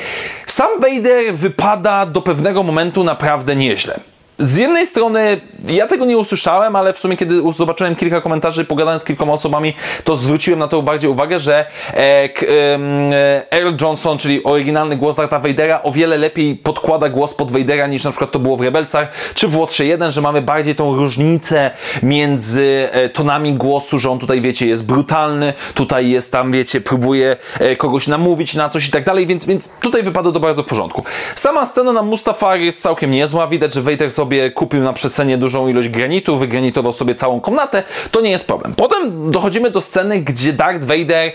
Sam 0.48 0.70
Vader 0.82 1.36
wypada 1.36 2.06
do 2.06 2.22
pewnego 2.22 2.64
momentu 2.64 3.04
naprawdę 3.04 3.56
nieźle 3.56 4.00
z 4.40 4.56
jednej 4.56 4.86
strony 4.86 5.42
ja 5.68 5.88
tego 5.88 6.06
nie 6.06 6.18
usłyszałem, 6.18 6.76
ale 6.76 6.94
w 6.94 7.00
sumie 7.00 7.18
kiedy 7.18 7.42
zobaczyłem 7.54 7.96
kilka 7.96 8.22
komentarzy, 8.22 8.66
pogadałem 8.66 9.00
z 9.00 9.04
kilkoma 9.04 9.34
osobami, 9.34 9.74
to 10.04 10.16
zwróciłem 10.16 10.60
na 10.60 10.68
to 10.68 10.82
bardziej 10.82 11.10
uwagę, 11.10 11.40
że 11.40 11.66
e, 11.94 11.98
e, 11.98 13.52
Earl 13.52 13.76
Johnson, 13.82 14.18
czyli 14.18 14.44
oryginalny 14.44 14.98
głos 14.98 15.16
Darta 15.16 15.40
Vadera, 15.40 15.84
o 15.84 15.92
wiele 15.92 16.18
lepiej 16.18 16.56
podkłada 16.56 17.10
głos 17.10 17.34
pod 17.34 17.52
Vadera 17.52 17.88
niż 17.88 18.04
na 18.04 18.12
przykład 18.12 18.32
to 18.32 18.40
było 18.40 18.58
w 18.58 18.62
Rebelsach, 18.62 19.12
czy 19.34 19.48
w 19.48 19.58
Łotrze 19.58 19.86
1, 19.86 20.12
że 20.12 20.22
mamy 20.22 20.42
bardziej 20.42 20.76
tą 20.76 20.96
różnicę 20.96 21.72
między 22.04 22.90
e, 22.92 23.10
tonami 23.10 23.54
głosu, 23.54 24.00
że 24.00 24.12
on 24.12 24.20
tutaj, 24.20 24.42
wiecie, 24.42 24.68
jest 24.68 24.86
brutalny, 24.86 25.54
tutaj 25.74 26.10
jest 26.10 26.32
tam, 26.32 26.52
wiecie, 26.52 26.82
próbuje 26.82 27.38
kogoś 27.78 28.08
namówić 28.08 28.56
na 28.56 28.70
coś 28.70 28.88
i 28.88 28.92
tak 28.92 29.04
dalej, 29.04 29.28
więc, 29.28 29.46
więc 29.46 29.70
tutaj 29.80 30.04
wypada 30.04 30.32
to 30.32 30.40
bardzo 30.40 30.64
w 30.64 30.66
porządku. 30.66 31.04
Sama 31.36 31.66
scena 31.66 31.94
na 31.94 32.02
Mustafar 32.02 32.60
jest 32.60 32.82
całkiem 32.82 33.12
niezła, 33.12 33.48
widać, 33.48 33.74
że 33.74 33.82
Vader 33.82 34.12
sobie 34.12 34.27
kupił 34.56 34.84
na 34.84 34.94
przestrzeni 34.94 35.38
dużą 35.38 35.68
ilość 35.68 35.90
granitu, 35.90 36.38
wygranitował 36.38 36.94
sobie 36.94 37.16
całą 37.16 37.42
komnatę, 37.42 37.84
to 38.12 38.22
nie 38.22 38.30
jest 38.30 38.48
problem. 38.48 38.74
Potem 38.76 39.32
dochodzimy 39.32 39.72
do 39.72 39.82
sceny, 39.82 40.22
gdzie 40.22 40.54
Darth 40.54 40.86
Vader, 40.86 41.32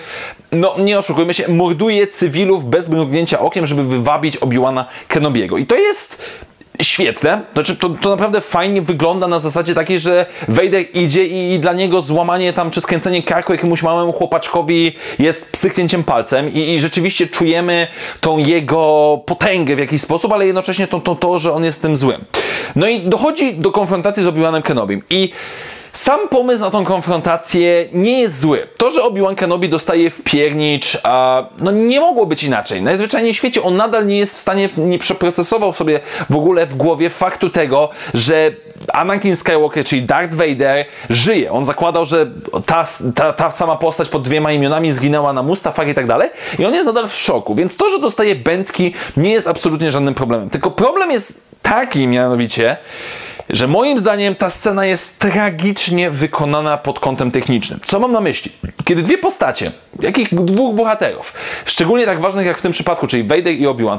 no 0.53 0.75
nie 0.79 0.99
oszukujmy 0.99 1.35
się, 1.35 1.49
morduje 1.49 2.07
cywilów 2.07 2.65
bez 2.65 2.89
mrugnięcia 2.89 3.41
okiem, 3.41 3.67
żeby 3.67 3.85
wywabić 3.85 4.37
Obi-Wana 4.37 4.85
Kenobiego. 5.09 5.59
I 5.59 5.67
to 5.67 5.77
jest 5.77 6.23
świetne. 6.83 7.41
Znaczy, 7.53 7.77
to, 7.77 7.89
to 7.89 8.11
naprawdę 8.11 8.41
fajnie 8.41 8.83
wygląda 8.83 9.29
na 9.29 9.39
zasadzie 9.39 9.75
takiej, 9.75 10.01
że 10.01 10.27
Vader 10.49 10.85
idzie 10.95 11.27
i, 11.27 11.55
i, 11.55 11.59
dla 11.59 11.73
niego 11.73 12.01
złamanie 12.01 12.53
tam 12.53 12.71
czy 12.71 12.81
skręcenie 12.81 13.23
karku 13.23 13.53
jakiemuś 13.53 13.83
małemu 13.83 14.13
chłopaczkowi 14.13 14.93
jest 15.19 15.53
pstryknięciem 15.53 16.05
palcem 16.05 16.55
i, 16.55 16.75
i 16.75 16.81
rzeczywiście 16.81 17.27
czujemy 17.27 17.87
tą 18.21 18.39
jego 18.39 19.21
potęgę 19.27 19.77
w 19.77 19.79
jakiś 19.79 20.03
sposób, 20.03 20.33
ale 20.33 20.47
jednocześnie 20.47 20.89
to, 20.89 21.01
to, 21.01 21.15
to, 21.15 21.39
że 21.39 21.53
on 21.53 21.65
jest 21.65 21.83
tym 21.83 21.97
złym. 21.97 22.25
No 22.77 22.89
i 22.89 23.01
dochodzi 23.01 23.55
do 23.55 23.71
konfrontacji 23.71 24.23
z 24.23 24.27
Obi-Wanem 24.27 24.63
Kenobim 24.63 25.03
i 25.11 25.33
sam 25.93 26.29
pomysł 26.29 26.65
na 26.65 26.71
tą 26.71 26.85
konfrontację 26.85 27.89
nie 27.93 28.21
jest 28.21 28.41
zły. 28.41 28.69
To, 28.77 28.91
że 28.91 29.03
Obi-Wan 29.03 29.35
Kenobi 29.35 29.69
dostaje 29.69 30.11
w 30.11 30.23
piernicz, 30.23 30.99
a, 31.03 31.45
no 31.59 31.71
nie 31.71 32.01
mogło 32.01 32.27
być 32.27 32.45
inaczej. 32.45 32.83
Najzwyczajniej 32.83 33.35
w 33.35 33.37
świecie 33.37 33.63
on 33.63 33.77
nadal 33.77 34.07
nie 34.07 34.19
jest 34.19 34.35
w 34.35 34.39
stanie, 34.39 34.69
nie 34.77 34.99
przeprocesował 34.99 35.73
sobie 35.73 36.01
w 36.31 36.37
ogóle 36.37 36.67
w 36.67 36.75
głowie 36.75 37.11
faktu 37.11 37.51
tego, 37.51 37.91
że 38.15 38.53
Anakin 38.93 39.37
Skywalker, 39.37 39.85
czyli 39.85 40.03
Darth 40.03 40.35
Vader, 40.35 40.85
żyje. 41.11 41.53
On 41.53 41.65
zakładał, 41.65 42.05
że 42.05 42.27
ta, 42.67 42.85
ta, 43.15 43.33
ta 43.33 43.51
sama 43.51 43.77
postać 43.77 44.09
pod 44.09 44.23
dwiema 44.23 44.53
imionami 44.53 44.93
zginęła 44.93 45.33
na 45.33 45.43
Mustafar 45.43 45.89
i 45.89 45.95
tak 45.95 46.07
dalej. 46.07 46.31
I 46.59 46.65
on 46.65 46.75
jest 46.75 46.87
nadal 46.87 47.09
w 47.09 47.15
szoku. 47.15 47.55
Więc 47.55 47.77
to, 47.77 47.91
że 47.91 47.99
dostaje 47.99 48.35
bęcki, 48.35 48.95
nie 49.17 49.31
jest 49.31 49.49
absolutnie 49.49 49.91
żadnym 49.91 50.15
problemem. 50.15 50.51
Tylko 50.51 50.71
problem 50.71 51.11
jest 51.11 51.43
taki 51.63 52.07
mianowicie, 52.07 52.77
że 53.51 53.69
moim 53.69 53.99
zdaniem 53.99 54.35
ta 54.35 54.51
scena 54.51 54.87
jest 54.87 55.19
tragicznie 55.19 56.11
wykonana 56.11 56.79
pod 56.79 57.01
kątem 57.01 57.31
technicznym. 57.31 57.81
Co 57.87 58.01
mam 58.01 58.13
na 58.13 58.21
myśli? 58.21 58.53
Kiedy 58.85 59.03
dwie 59.03 59.19
postacie, 59.19 59.73
jakich 60.01 60.35
dwóch 60.35 60.75
bohaterów, 60.75 61.35
szczególnie 61.65 62.07
tak 62.07 62.21
ważnych 62.21 62.47
jak 62.47 62.59
w 62.59 62.63
tym 62.63 62.73
przypadku, 62.73 63.07
czyli 63.07 63.23
Vader 63.23 63.53
i 63.53 63.67
Obi-Wan, 63.67 63.99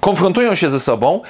konfrontują 0.00 0.54
się 0.54 0.70
ze 0.70 0.80
sobą, 0.80 1.20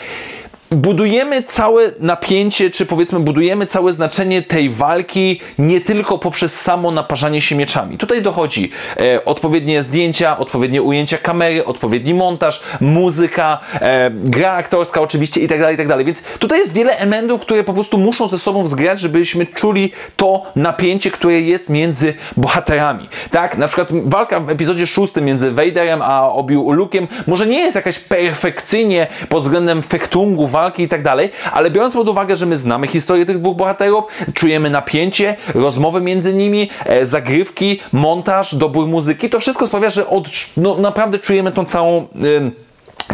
budujemy 0.75 1.43
całe 1.43 1.91
napięcie, 2.01 2.71
czy 2.71 2.87
powiedzmy 2.87 3.21
budujemy 3.21 3.67
całe 3.67 3.93
znaczenie 3.93 4.43
tej 4.43 4.71
walki 4.71 5.41
nie 5.59 5.81
tylko 5.81 6.19
poprzez 6.19 6.61
samo 6.61 6.91
naparzanie 6.91 7.41
się 7.41 7.57
mieczami. 7.57 7.99
Tutaj 7.99 8.23
dochodzi 8.23 8.71
e, 8.97 9.25
odpowiednie 9.25 9.83
zdjęcia, 9.83 10.39
odpowiednie 10.39 10.83
ujęcia 10.83 11.19
kamery, 11.19 11.65
odpowiedni 11.65 12.15
montaż, 12.15 12.63
muzyka, 12.81 13.59
e, 13.75 14.11
gra 14.11 14.53
aktorska 14.53 15.01
oczywiście 15.01 15.41
i 15.41 15.49
tak 15.49 15.61
dalej, 15.61 15.75
i 15.75 15.89
tak. 15.89 16.05
Więc 16.05 16.23
tutaj 16.23 16.59
jest 16.59 16.75
wiele 16.75 16.99
elementów, 16.99 17.41
które 17.41 17.65
po 17.65 17.73
prostu 17.73 17.99
muszą 17.99 18.27
ze 18.27 18.39
sobą 18.39 18.67
zgrać, 18.67 19.01
żebyśmy 19.01 19.47
czuli 19.47 19.93
to 20.17 20.43
napięcie, 20.57 21.11
które 21.11 21.41
jest 21.41 21.71
między 21.71 22.15
bohaterami. 22.37 23.09
Tak, 23.31 23.59
na 23.59 23.67
przykład 23.67 23.89
walka 24.05 24.41
w 24.41 24.51
epizodzie 24.51 24.87
szóstym 24.87 25.25
między 25.25 25.51
Vaderem 25.51 26.03
a 26.03 26.33
Obi 26.33 26.57
Luke'em 26.57 27.07
może 27.27 27.47
nie 27.47 27.61
jest 27.61 27.77
jakaś 27.77 27.99
perfekcyjnie 27.99 29.07
pod 29.29 29.43
względem 29.43 29.83
fektungu 29.83 30.47
walki, 30.47 30.62
walki 30.63 30.83
i 30.83 30.89
tak 30.89 31.03
dalej, 31.03 31.31
ale 31.53 31.71
biorąc 31.71 31.95
pod 31.95 32.09
uwagę, 32.09 32.37
że 32.37 32.47
my 32.47 32.57
znamy 32.57 32.87
historię 32.87 33.27
tych 33.27 33.39
dwóch 33.39 33.57
bohaterów, 33.57 34.05
czujemy 34.35 34.71
napięcie, 34.71 35.37
rozmowy 35.55 36.01
między 36.01 36.35
nimi, 36.35 36.71
e, 36.85 37.07
zagrywki, 37.07 37.81
montaż, 37.93 38.55
dobór 38.55 38.87
muzyki, 38.87 39.31
to 39.31 39.41
wszystko 39.41 39.67
sprawia, 39.67 39.91
że 39.91 40.07
od, 40.07 40.29
no, 40.57 40.77
naprawdę 40.79 41.19
czujemy 41.19 41.53
tą 41.53 41.65
całą... 41.65 42.07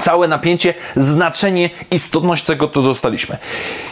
całe 0.00 0.28
napięcie, 0.28 0.74
znaczenie, 0.96 1.70
istotność 1.90 2.44
czego 2.44 2.68
to 2.68 2.82
dostaliśmy. 2.82 3.36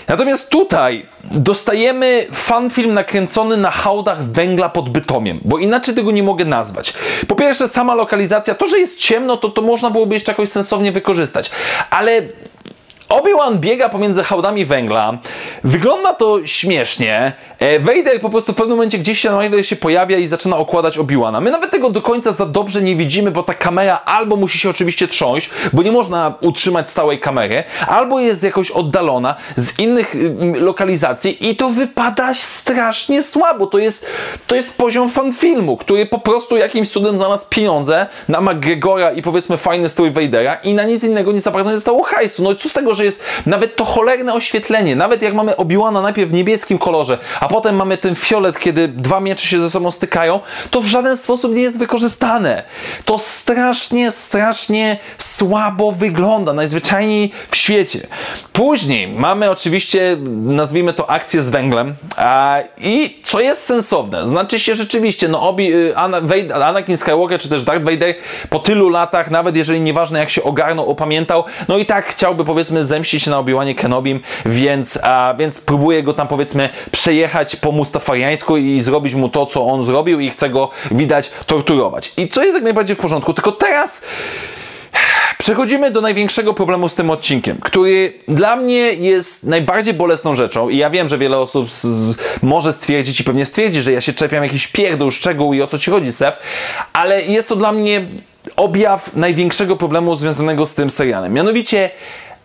Natomiast 0.09 0.51
tutaj 0.51 1.07
dostajemy 1.25 2.27
fanfilm 2.33 2.95
nakręcony 2.95 3.57
na 3.57 3.71
hałdach 3.71 4.25
węgla 4.25 4.69
pod 4.69 4.89
Bytomiem, 4.89 5.41
bo 5.45 5.59
inaczej 5.59 5.95
tego 5.95 6.11
nie 6.11 6.23
mogę 6.23 6.45
nazwać. 6.45 6.95
Po 7.29 7.35
pierwsze, 7.35 7.69
sama 7.69 7.95
lokalizacja, 7.95 8.55
to, 8.55 8.67
że 8.67 8.79
jest 8.79 8.99
ciemno, 8.99 9.37
to, 9.37 9.49
to 9.49 9.63
można 9.63 9.91
byłoby 9.91 10.15
jeszcze 10.15 10.33
jakoś 10.33 10.49
sensownie 10.49 10.93
wykorzystać, 10.93 11.51
ale 11.91 12.23
Obi-Wan 13.09 13.59
biega 13.59 13.89
pomiędzy 13.89 14.23
hałdami 14.23 14.65
węgla. 14.65 15.19
Wygląda 15.65 16.13
to 16.13 16.47
śmiesznie. 16.47 17.33
E, 17.59 17.81
Vader 17.81 18.21
po 18.21 18.31
prostu 18.31 18.53
w 18.53 18.57
pewnym 18.57 18.77
momencie 18.77 18.99
gdzieś 18.99 19.19
się 19.19 19.31
na 19.31 19.63
się 19.63 19.77
pojawia 19.77 20.19
i 20.19 20.27
zaczyna 20.27 20.57
okładać 20.57 20.99
Obi-Wana. 20.99 21.41
My 21.41 21.51
nawet 21.51 21.71
tego 21.71 21.91
do 21.91 22.03
końca 22.03 22.33
za 22.33 22.47
dobrze 22.47 22.83
nie 22.83 22.97
widzimy, 22.97 23.31
bo 23.31 23.43
ta 23.43 23.55
kamera 23.55 24.01
albo 24.05 24.37
musi 24.37 24.59
się 24.59 24.71
oczywiście 24.71 25.09
trząść, 25.09 25.51
bo 25.73 25.83
nie 25.83 25.93
można 25.93 26.35
utrzymać 26.41 26.91
stałej 26.91 27.21
kamery, 27.21 27.65
albo 27.87 28.21
jest 28.21 28.43
jakoś 28.43 28.71
oddalona 28.71 29.35
z 29.57 29.79
innych 29.79 30.15
y, 30.15 30.35
lokalizacji 30.61 31.51
i 31.51 31.57
to 31.57 31.69
wypada 31.69 32.35
strasznie 32.35 33.23
słabo. 33.23 33.67
To 33.67 33.79
jest, 33.79 34.07
to 34.47 34.55
jest 34.55 34.79
poziom 34.79 35.11
fanfilmu, 35.11 35.77
który 35.77 36.07
po 36.07 36.19
prostu 36.19 36.57
jakimś 36.57 36.89
cudem 36.89 37.17
znalazł 37.17 37.45
pieniądze 37.51 38.07
na 38.29 38.41
McGregora 38.41 39.13
i 39.13 39.23
powiedzmy 39.23 39.57
fajny 39.57 39.89
strój 39.89 40.11
Vadera 40.11 40.55
i 40.55 40.75
na 40.75 40.85
nic 40.85 41.05
innego 41.05 41.33
nie 41.33 41.41
za 41.41 41.65
zostało 41.65 42.03
hajsu. 42.03 42.43
No 42.43 42.55
co 42.55 42.69
z 42.69 42.73
tego, 42.73 42.96
że 42.97 43.05
jest 43.05 43.25
nawet 43.47 43.77
to 43.77 43.85
cholerne 43.85 44.35
oświetlenie, 44.35 44.97
nawet 44.97 45.23
jak 45.23 45.35
mamy 45.35 45.57
Obi-Wana 45.57 46.03
najpierw 46.03 46.31
w 46.31 46.33
niebieskim 46.33 46.79
kolorze, 46.79 47.19
a 47.41 47.49
potem 47.49 47.77
mamy 47.77 47.99
ten 47.99 48.15
fiolet, 48.15 48.59
kiedy 48.59 48.89
dwa 48.89 49.21
miecze 49.21 49.47
się 49.47 49.61
ze 49.61 49.71
sobą 49.71 49.91
stykają, 49.91 50.41
to 50.71 50.81
w 50.81 50.87
żaden 50.87 51.17
sposób 51.17 51.55
nie 51.55 51.63
jest 51.63 51.79
wykorzystane. 51.79 52.63
To 53.05 53.19
strasznie, 53.19 54.11
strasznie 54.11 54.99
słabo 55.19 55.93
wygląda, 55.93 56.53
najzwyczajniej 56.53 57.33
w 57.51 57.57
świecie. 57.57 58.07
Później 58.57 59.09
mamy 59.09 59.51
oczywiście, 59.51 60.17
nazwijmy 60.37 60.93
to 60.93 61.11
akcję 61.11 61.43
z 61.43 61.51
węglem 61.51 61.95
a, 62.17 62.59
i 62.79 63.17
co 63.25 63.41
jest 63.41 63.65
sensowne, 63.65 64.27
znaczy 64.27 64.61
się 64.61 64.75
rzeczywiście, 64.75 65.29
no 65.29 65.49
Obi, 65.49 65.75
y, 65.75 65.97
Anakin 66.55 66.97
Skywalker 66.97 67.41
czy 67.41 67.49
też 67.49 67.65
Darth 67.65 67.85
Vader 67.85 68.15
po 68.51 68.59
tylu 68.59 68.89
latach, 68.89 69.31
nawet 69.31 69.57
jeżeli 69.57 69.81
nieważne 69.81 70.19
jak 70.19 70.31
się 70.31 70.43
ogarnął, 70.43 70.91
opamiętał, 70.91 71.45
no 71.69 71.79
i 71.79 71.87
tak 71.87 72.07
chciałby 72.07 72.45
powiedzmy 72.45 72.85
zemścić 72.85 73.23
się 73.23 73.31
na 73.31 73.39
Obi-Wanie 73.39 73.75
Kenobim, 73.75 74.21
więc, 74.47 74.99
a, 75.03 75.35
więc 75.39 75.61
próbuje 75.61 76.03
go 76.03 76.13
tam 76.13 76.29
powiedzmy 76.29 76.69
przejechać 76.91 77.57
po 77.57 77.73
mustafariańsku 77.73 78.57
i 78.57 78.81
zrobić 78.81 79.15
mu 79.15 79.29
to, 79.29 79.47
co 79.47 79.67
on 79.67 79.83
zrobił 79.83 80.21
i 80.21 80.31
chce 80.31 80.51
go, 80.51 80.71
widać, 80.91 81.31
torturować. 81.47 82.13
I 82.17 82.29
co 82.29 82.43
jest 82.43 82.55
jak 82.55 82.65
najbardziej 82.65 82.97
w 82.97 82.99
porządku, 82.99 83.35
tylko 83.35 83.53
teraz 83.53 84.05
Przechodzimy 85.39 85.91
do 85.91 86.01
największego 86.01 86.55
problemu 86.55 86.89
z 86.89 86.95
tym 86.95 87.11
odcinkiem, 87.11 87.59
który 87.61 88.13
dla 88.29 88.57
mnie 88.57 88.93
jest 88.93 89.45
najbardziej 89.45 89.95
bolesną 89.95 90.35
rzeczą 90.35 90.69
i 90.69 90.77
ja 90.77 90.91
wiem, 90.91 91.09
że 91.09 91.19
wiele 91.19 91.39
osób 91.39 91.71
z, 91.71 92.17
może 92.43 92.73
stwierdzić 92.73 93.21
i 93.21 93.25
pewnie 93.25 93.47
stwierdzi, 93.47 93.83
że 93.83 93.93
ja 93.93 94.01
się 94.01 94.13
czepiam 94.13 94.43
jakiś 94.43 94.69
pierdół, 94.69 95.11
szczegół 95.11 95.55
i 95.55 95.63
o 95.63 95.67
co 95.67 95.79
ci 95.79 95.91
chodzi, 95.91 96.13
Sef, 96.13 96.37
ale 96.93 97.23
jest 97.23 97.49
to 97.49 97.57
dla 97.57 97.73
mnie 97.73 98.07
objaw 98.57 99.17
największego 99.17 99.77
problemu 99.77 100.15
związanego 100.15 100.67
z 100.67 100.75
tym 100.75 100.91
serialem. 100.91 101.33
Mianowicie 101.33 101.91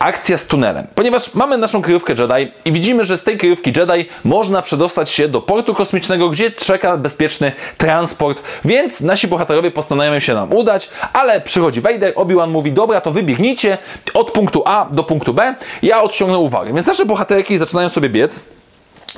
akcja 0.01 0.37
z 0.37 0.47
tunelem. 0.47 0.87
Ponieważ 0.95 1.33
mamy 1.33 1.57
naszą 1.57 1.81
kryjówkę 1.81 2.13
Jedi 2.13 2.51
i 2.65 2.71
widzimy, 2.71 3.05
że 3.05 3.17
z 3.17 3.23
tej 3.23 3.37
kryjówki 3.37 3.73
Jedi 3.77 4.09
można 4.23 4.61
przedostać 4.61 5.09
się 5.09 5.27
do 5.27 5.41
portu 5.41 5.73
kosmicznego, 5.73 6.29
gdzie 6.29 6.51
czeka 6.51 6.97
bezpieczny 6.97 7.51
transport, 7.77 8.43
więc 8.65 9.01
nasi 9.01 9.27
bohaterowie 9.27 9.71
postanawiają 9.71 10.19
się 10.19 10.33
nam 10.33 10.53
udać, 10.53 10.89
ale 11.13 11.41
przychodzi 11.41 11.81
Vader, 11.81 12.13
Obi-Wan 12.15 12.49
mówi, 12.49 12.71
dobra, 12.71 13.01
to 13.01 13.11
wybiegnijcie 13.11 13.77
od 14.13 14.31
punktu 14.31 14.63
A 14.65 14.87
do 14.91 15.03
punktu 15.03 15.33
B, 15.33 15.55
ja 15.83 16.01
odciągnę 16.01 16.37
uwagę. 16.37 16.73
Więc 16.73 16.87
nasze 16.87 17.05
bohaterki 17.05 17.57
zaczynają 17.57 17.89
sobie 17.89 18.09
biec, 18.09 18.39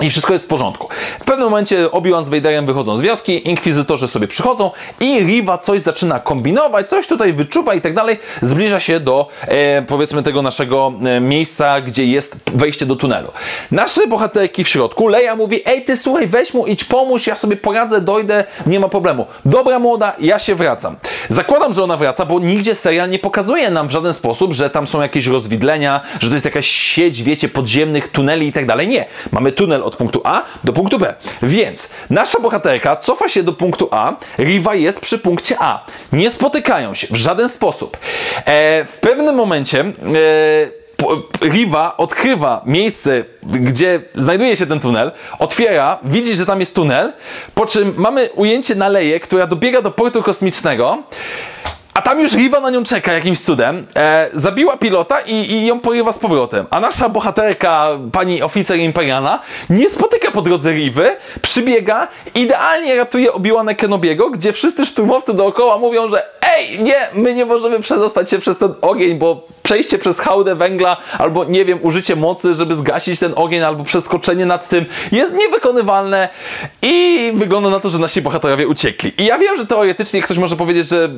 I 0.01 0.09
wszystko 0.09 0.33
jest 0.33 0.45
w 0.45 0.47
porządku. 0.47 0.89
W 1.19 1.25
pewnym 1.25 1.47
momencie 1.47 1.91
Obi-Wan 1.91 2.23
z 2.23 2.29
Vaderem 2.29 2.65
wychodzą 2.65 2.97
z 2.97 3.01
wioski, 3.01 3.49
inkwizytorzy 3.49 4.07
sobie 4.07 4.27
przychodzą 4.27 4.71
i 4.99 5.19
Riva 5.19 5.57
coś 5.57 5.81
zaczyna 5.81 6.19
kombinować, 6.19 6.89
coś 6.89 7.07
tutaj 7.07 7.33
wyczuwa 7.33 7.73
i 7.73 7.81
tak 7.81 7.93
dalej. 7.93 8.19
Zbliża 8.41 8.79
się 8.79 8.99
do 8.99 9.27
e, 9.41 9.81
powiedzmy 9.81 10.23
tego 10.23 10.41
naszego 10.41 10.93
e, 11.05 11.19
miejsca, 11.19 11.81
gdzie 11.81 12.05
jest 12.05 12.51
wejście 12.57 12.85
do 12.85 12.95
tunelu. 12.95 13.27
Nasze 13.71 14.07
bohaterki 14.07 14.63
w 14.63 14.69
środku, 14.69 15.07
Leia 15.07 15.35
mówi, 15.35 15.61
ej 15.65 15.85
ty 15.85 15.97
słuchaj, 15.97 16.27
weź 16.27 16.53
mu, 16.53 16.67
idź 16.67 16.83
pomóż, 16.83 17.27
ja 17.27 17.35
sobie 17.35 17.57
poradzę, 17.57 18.01
dojdę, 18.01 18.43
nie 18.65 18.79
ma 18.79 18.89
problemu. 18.89 19.25
Dobra 19.45 19.79
młoda, 19.79 20.13
ja 20.19 20.39
się 20.39 20.55
wracam. 20.55 20.95
Zakładam, 21.29 21.73
że 21.73 21.83
ona 21.83 21.97
wraca, 21.97 22.25
bo 22.25 22.39
nigdzie 22.39 22.75
serial 22.75 23.09
nie 23.09 23.19
pokazuje 23.19 23.71
nam 23.71 23.87
w 23.87 23.91
żaden 23.91 24.13
sposób, 24.13 24.53
że 24.53 24.69
tam 24.69 24.87
są 24.87 25.01
jakieś 25.01 25.27
rozwidlenia, 25.27 26.01
że 26.19 26.27
to 26.27 26.33
jest 26.33 26.45
jakaś 26.45 26.67
sieć, 26.67 27.23
wiecie, 27.23 27.49
podziemnych 27.49 28.07
tuneli 28.07 28.47
i 28.47 28.53
tak 28.53 28.65
dalej. 28.65 28.87
Nie. 28.87 29.05
Mamy 29.31 29.51
tunel 29.51 29.82
od 29.83 29.95
punktu 29.95 30.21
A 30.23 30.43
do 30.63 30.73
punktu 30.73 30.99
B. 30.99 31.15
Więc 31.41 31.93
nasza 32.09 32.39
bohaterka 32.39 32.95
cofa 32.95 33.29
się 33.29 33.43
do 33.43 33.53
punktu 33.53 33.87
A, 33.91 34.15
Riva 34.39 34.75
jest 34.75 34.99
przy 34.99 35.17
punkcie 35.17 35.55
A. 35.59 35.85
Nie 36.11 36.29
spotykają 36.29 36.93
się 36.93 37.07
w 37.11 37.15
żaden 37.15 37.49
sposób. 37.49 37.97
E, 38.45 38.85
w 38.85 38.97
pewnym 38.97 39.35
momencie 39.35 39.79
e, 39.79 40.83
Riva 41.41 41.97
odkrywa 41.97 42.61
miejsce, 42.65 43.23
gdzie 43.43 44.01
znajduje 44.15 44.55
się 44.55 44.67
ten 44.67 44.79
tunel, 44.79 45.11
otwiera, 45.39 45.99
widzi, 46.03 46.35
że 46.35 46.45
tam 46.45 46.59
jest 46.59 46.75
tunel, 46.75 47.13
po 47.55 47.65
czym 47.65 47.93
mamy 47.97 48.29
ujęcie 48.35 48.75
na 48.75 48.89
Leję, 48.89 49.19
która 49.19 49.47
dobiega 49.47 49.81
do 49.81 49.91
portu 49.91 50.23
kosmicznego 50.23 51.03
tam 52.03 52.19
już 52.19 52.33
Riva 52.33 52.59
na 52.59 52.69
nią 52.69 52.83
czeka 52.83 53.13
jakimś 53.13 53.39
cudem. 53.39 53.87
E, 53.95 54.29
zabiła 54.33 54.77
pilota 54.77 55.21
i, 55.21 55.33
i, 55.33 55.65
ją 55.65 55.79
porywa 55.79 56.11
z 56.11 56.19
powrotem. 56.19 56.65
A 56.69 56.79
nasza 56.79 57.09
bohaterka, 57.09 57.89
pani 58.11 58.41
oficer 58.41 58.77
imperialna, 58.77 59.39
nie 59.69 59.89
spotyka 59.89 60.31
po 60.31 60.41
drodze 60.41 60.71
Rivy, 60.71 61.15
przybiega, 61.41 62.07
idealnie 62.35 62.95
ratuje 62.95 63.33
Obi-Wana 63.33 63.75
Kenobiego, 63.75 64.29
gdzie 64.29 64.53
wszyscy 64.53 64.85
szturmowcy 64.85 65.33
dookoła 65.33 65.77
mówią, 65.77 66.09
że 66.09 66.23
ej, 66.57 66.83
nie, 66.83 66.95
my 67.15 67.33
nie 67.33 67.45
możemy 67.45 67.79
przedostać 67.79 68.29
się 68.29 68.39
przez 68.39 68.57
ten 68.57 68.73
ogień, 68.81 69.17
bo 69.17 69.47
przejście 69.63 69.97
przez 69.97 70.19
hałdę 70.19 70.55
węgla, 70.55 70.97
albo 71.17 71.43
nie 71.43 71.65
wiem, 71.65 71.79
użycie 71.81 72.15
mocy, 72.15 72.53
żeby 72.53 72.75
zgasić 72.75 73.19
ten 73.19 73.33
ogień, 73.35 73.63
albo 73.63 73.83
przeskoczenie 73.83 74.45
nad 74.45 74.69
tym 74.69 74.85
jest 75.11 75.35
niewykonywalne 75.35 76.29
i 76.81 77.31
wygląda 77.35 77.69
na 77.69 77.79
to, 77.79 77.89
że 77.89 77.99
nasi 77.99 78.21
bohaterowie 78.21 78.67
uciekli. 78.67 79.11
I 79.17 79.25
ja 79.25 79.37
wiem, 79.37 79.57
że 79.57 79.65
teoretycznie 79.65 80.21
ktoś 80.21 80.37
może 80.37 80.55
powiedzieć, 80.55 80.87
że 80.87 81.09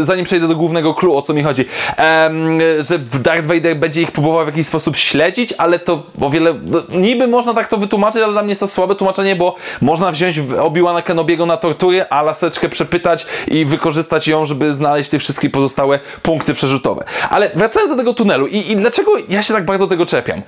y, 0.00 0.04
zanim 0.04 0.24
przejdę 0.32 0.48
do 0.48 0.56
głównego 0.56 0.94
clue, 0.94 1.16
o 1.16 1.22
co 1.22 1.34
mi 1.34 1.42
chodzi, 1.42 1.64
em, 1.96 2.60
że 2.80 2.98
Darth 2.98 3.46
Vader 3.46 3.76
będzie 3.76 4.02
ich 4.02 4.12
próbował 4.12 4.44
w 4.44 4.46
jakiś 4.48 4.66
sposób 4.66 4.96
śledzić, 4.96 5.54
ale 5.58 5.78
to 5.78 6.02
o 6.20 6.30
wiele, 6.30 6.54
no, 6.66 6.82
niby 6.88 7.26
można 7.26 7.54
tak 7.54 7.68
to 7.68 7.76
wytłumaczyć, 7.76 8.22
ale 8.22 8.32
dla 8.32 8.42
mnie 8.42 8.50
jest 8.50 8.60
to 8.60 8.66
słabe 8.66 8.94
tłumaczenie, 8.94 9.36
bo 9.36 9.56
można 9.80 10.12
wziąć 10.12 10.38
Obi-Wana 10.38 11.02
Kenobiego 11.02 11.46
na 11.46 11.56
tortury, 11.56 12.04
a 12.10 12.22
laseczkę 12.22 12.68
przepytać 12.68 13.26
i 13.48 13.64
wykorzystać 13.64 14.28
ją, 14.28 14.44
żeby 14.44 14.74
znaleźć 14.74 15.10
te 15.10 15.18
wszystkie 15.18 15.50
pozostałe 15.50 16.00
punkty 16.22 16.54
przerzutowe. 16.54 17.04
Ale 17.30 17.50
wracając 17.54 17.90
do 17.90 17.96
tego 17.96 18.14
tunelu 18.14 18.46
i, 18.46 18.72
i 18.72 18.76
dlaczego 18.76 19.12
ja 19.28 19.42
się 19.42 19.54
tak 19.54 19.64
bardzo 19.64 19.86
tego 19.86 20.06
czepiam? 20.06 20.42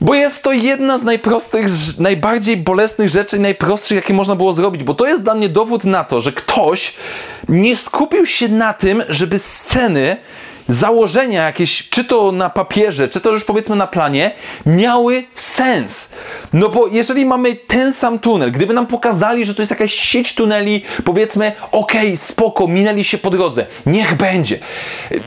Bo 0.00 0.14
jest 0.14 0.44
to 0.44 0.52
jedna 0.52 0.98
z 0.98 1.04
najprostych, 1.04 1.66
najbardziej 1.98 2.56
bolesnych 2.56 3.08
rzeczy, 3.08 3.38
najprostszych, 3.38 3.96
jakie 3.96 4.14
można 4.14 4.36
było 4.36 4.52
zrobić, 4.52 4.84
bo 4.84 4.94
to 4.94 5.06
jest 5.06 5.22
dla 5.22 5.34
mnie 5.34 5.48
dowód 5.48 5.84
na 5.84 6.04
to, 6.04 6.20
że 6.20 6.32
ktoś 6.32 6.94
nie 7.48 7.76
skupił 7.76 8.26
się 8.26 8.48
na 8.48 8.72
tym, 8.72 9.02
żeby 9.08 9.38
sceny 9.38 10.16
założenia 10.68 11.46
jakieś, 11.46 11.88
czy 11.88 12.04
to 12.04 12.32
na 12.32 12.50
papierze, 12.50 13.08
czy 13.08 13.20
to 13.20 13.30
już 13.30 13.44
powiedzmy 13.44 13.76
na 13.76 13.86
planie, 13.86 14.30
miały 14.66 15.24
sens. 15.34 16.12
No 16.52 16.68
bo 16.68 16.86
jeżeli 16.86 17.26
mamy 17.26 17.54
ten 17.54 17.92
sam 17.92 18.18
tunel, 18.18 18.52
gdyby 18.52 18.74
nam 18.74 18.86
pokazali, 18.86 19.44
że 19.44 19.54
to 19.54 19.62
jest 19.62 19.70
jakaś 19.70 19.94
sieć 19.94 20.34
tuneli, 20.34 20.82
powiedzmy, 21.04 21.52
okej, 21.72 22.06
okay, 22.06 22.16
spoko, 22.16 22.68
minęli 22.68 23.04
się 23.04 23.18
po 23.18 23.30
drodze, 23.30 23.66
niech 23.86 24.16
będzie. 24.16 24.58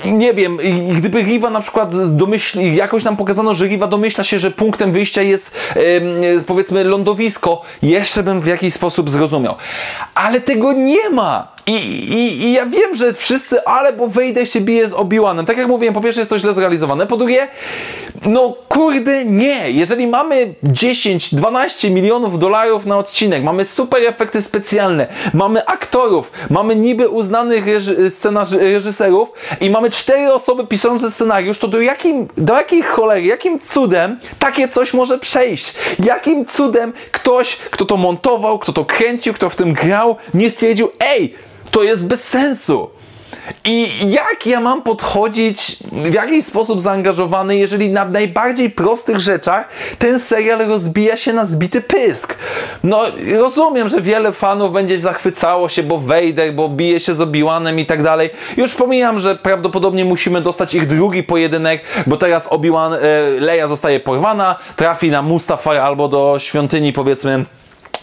Nie 0.06 0.34
wiem, 0.34 0.58
gdyby 0.96 1.22
Riva 1.22 1.50
na 1.50 1.60
przykład 1.60 2.15
domyśli, 2.15 2.75
jakoś 2.75 3.03
nam 3.03 3.17
pokazano, 3.17 3.53
że 3.53 3.65
Riva 3.65 3.88
domyśla 3.88 4.24
się, 4.24 4.39
że 4.39 4.51
punktem 4.51 4.91
wyjścia 4.91 5.22
jest 5.22 5.56
yy, 5.75 6.44
powiedzmy 6.48 6.84
lądowisko, 6.84 7.62
jeszcze 7.82 8.24
bym 8.24 8.41
w 8.41 8.48
jakiś 8.48 8.74
sposób 8.74 9.10
zrozumiał. 9.10 9.56
Ale 10.15 10.41
tego 10.41 10.74
nie 10.74 11.10
ma. 11.10 11.57
I, 11.67 11.74
i, 11.74 12.47
I 12.47 12.51
ja 12.51 12.65
wiem, 12.65 12.95
że 12.95 13.13
wszyscy, 13.13 13.65
ale 13.65 13.93
bo 13.93 14.07
wejdę 14.07 14.45
się 14.45 14.62
bije 14.62 14.88
z 14.88 14.93
Obi-Wanem. 14.93 15.45
Tak 15.45 15.57
jak 15.57 15.67
mówiłem, 15.67 15.93
po 15.93 16.01
pierwsze 16.01 16.21
jest 16.21 16.29
to 16.29 16.39
źle 16.39 16.53
zrealizowane, 16.53 17.07
po 17.07 17.17
drugie, 17.17 17.47
no 18.25 18.55
kurde, 18.69 19.25
nie. 19.25 19.71
Jeżeli 19.71 20.07
mamy 20.07 20.53
10-12 20.63 21.91
milionów 21.91 22.39
dolarów 22.39 22.86
na 22.86 22.97
odcinek, 22.97 23.43
mamy 23.43 23.65
super 23.65 24.03
efekty 24.03 24.41
specjalne, 24.41 25.07
mamy 25.33 25.65
aktorów, 25.65 26.31
mamy 26.50 26.75
niby 26.75 27.09
uznanych 27.09 27.65
reżyserów 28.59 29.29
i 29.62 29.69
mamy 29.69 29.89
cztery 29.89 30.33
osoby 30.33 30.67
piszące 30.67 31.12
scenariusz, 31.12 31.57
to 31.57 31.67
do, 31.67 31.81
jakim, 31.81 32.27
do 32.38 32.53
jakiej 32.53 32.81
cholery, 32.81 33.21
jakim 33.21 33.59
cudem 33.59 34.19
takie 34.39 34.67
coś 34.67 34.93
może 34.93 35.19
przejść? 35.19 35.74
Jakim 36.00 36.45
cudem 36.45 36.93
ktoś, 37.12 37.55
kto 37.55 37.86
to 37.86 37.97
montował, 37.97 38.59
kto 38.59 38.74
to 38.74 38.86
kręcił, 38.86 39.33
kto 39.33 39.50
w 39.50 39.55
tym 39.55 39.74
grał, 39.74 40.15
nie 40.33 40.50
stwierdził, 40.50 40.91
ej, 41.00 41.33
to 41.77 41.84
jest 41.84 42.07
bez 42.07 42.24
sensu. 42.24 42.89
I 43.65 43.89
jak 44.10 44.46
ja 44.46 44.60
mam 44.60 44.81
podchodzić 44.81 45.77
w 45.91 46.13
jakiś 46.13 46.46
sposób 46.46 46.81
zaangażowany, 46.81 47.57
jeżeli 47.57 47.89
na 47.89 48.05
najbardziej 48.05 48.69
prostych 48.69 49.19
rzeczach 49.19 49.69
ten 50.00 50.19
serial 50.19 50.60
rozbija 50.67 51.17
się 51.17 51.34
na 51.34 51.46
zbity 51.46 51.81
pysk? 51.81 52.38
No, 52.84 53.01
rozumiem, 53.38 53.89
że 53.89 54.01
wiele 54.01 54.31
fanów 54.31 54.74
będzie 54.74 54.99
zachwycało 54.99 55.69
się, 55.69 55.84
bo 55.84 55.99
Vader, 55.99 56.54
bo 56.54 56.69
bije 56.69 56.99
się 56.99 57.13
z 57.13 57.21
Obi-Wanem 57.21 57.80
i 57.80 57.86
tak 57.86 58.04
dalej. 58.04 58.30
Już 58.58 58.75
pomijam, 58.75 59.19
że 59.19 59.36
prawdopodobnie 59.36 60.06
musimy 60.06 60.41
dostać 60.41 60.73
ich 60.73 60.88
drugi 60.88 61.23
pojedynek, 61.23 61.82
bo 62.08 62.17
teraz 62.17 62.47
Obi-Wan, 62.47 62.93
e, 62.93 62.99
Leia 63.39 63.67
zostaje 63.67 63.99
porwana, 63.99 64.56
trafi 64.75 65.12
na 65.12 65.21
Mustafar 65.21 65.78
albo 65.78 66.08
do 66.08 66.36
świątyni, 66.39 66.93
powiedzmy, 66.93 67.45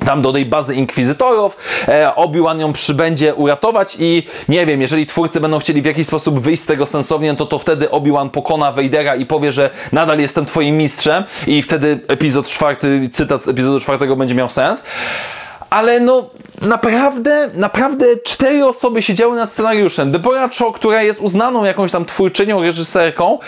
tam 0.07 0.23
do 0.23 0.33
tej 0.33 0.47
bazy 0.47 0.75
inkwizytorów, 0.75 1.57
e, 1.89 2.15
Obi-Wan 2.15 2.61
ją 2.61 2.73
przybędzie 2.73 3.35
uratować 3.35 3.97
i 4.01 4.23
nie 4.49 4.67
wiem, 4.67 4.81
jeżeli 4.81 5.07
twórcy 5.07 5.41
będą 5.41 5.59
chcieli 5.59 5.83
w 5.83 5.85
jakiś 5.85 6.07
sposób 6.07 6.41
wyjść 6.41 6.63
z 6.63 6.67
tego 6.67 6.87
sensownie, 6.87 7.37
to 7.37 7.47
to 7.47 7.59
wtedy 7.59 7.91
Obi-Wan 7.91 8.31
pokona 8.31 8.73
Vadera 8.73 9.17
i 9.17 9.27
powie, 9.27 9.53
że 9.53 9.71
nadal 9.93 10.19
jestem 10.19 10.47
twoim 10.47 10.77
mistrzem 10.77 11.25
i 11.47 11.63
wtedy 11.63 12.01
epizod 12.09 12.47
czwarty, 12.47 13.09
cytat 13.13 13.43
z 13.43 13.49
epizodu 13.49 13.81
czwartego 13.81 14.17
będzie 14.17 14.35
miał 14.35 14.49
sens. 14.49 14.83
Ale 15.71 16.01
no, 16.01 16.31
naprawdę, 16.63 17.51
naprawdę 17.55 18.07
cztery 18.25 18.67
osoby 18.67 19.03
siedziały 19.03 19.37
nad 19.37 19.53
scenariuszem. 19.53 20.13
Deborah 20.13 20.51
Cho, 20.59 20.73
która 20.73 21.03
jest 21.03 21.21
uznaną 21.21 21.65
jakąś 21.65 21.93
tam 21.93 22.05
twórczynią, 22.05 22.63
reżyserką 22.63 23.39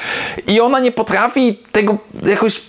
i 0.47 0.61
ona 0.61 0.81
nie 0.81 0.93
potrafi 0.93 1.59
tego 1.73 1.99
jakoś 2.23 2.61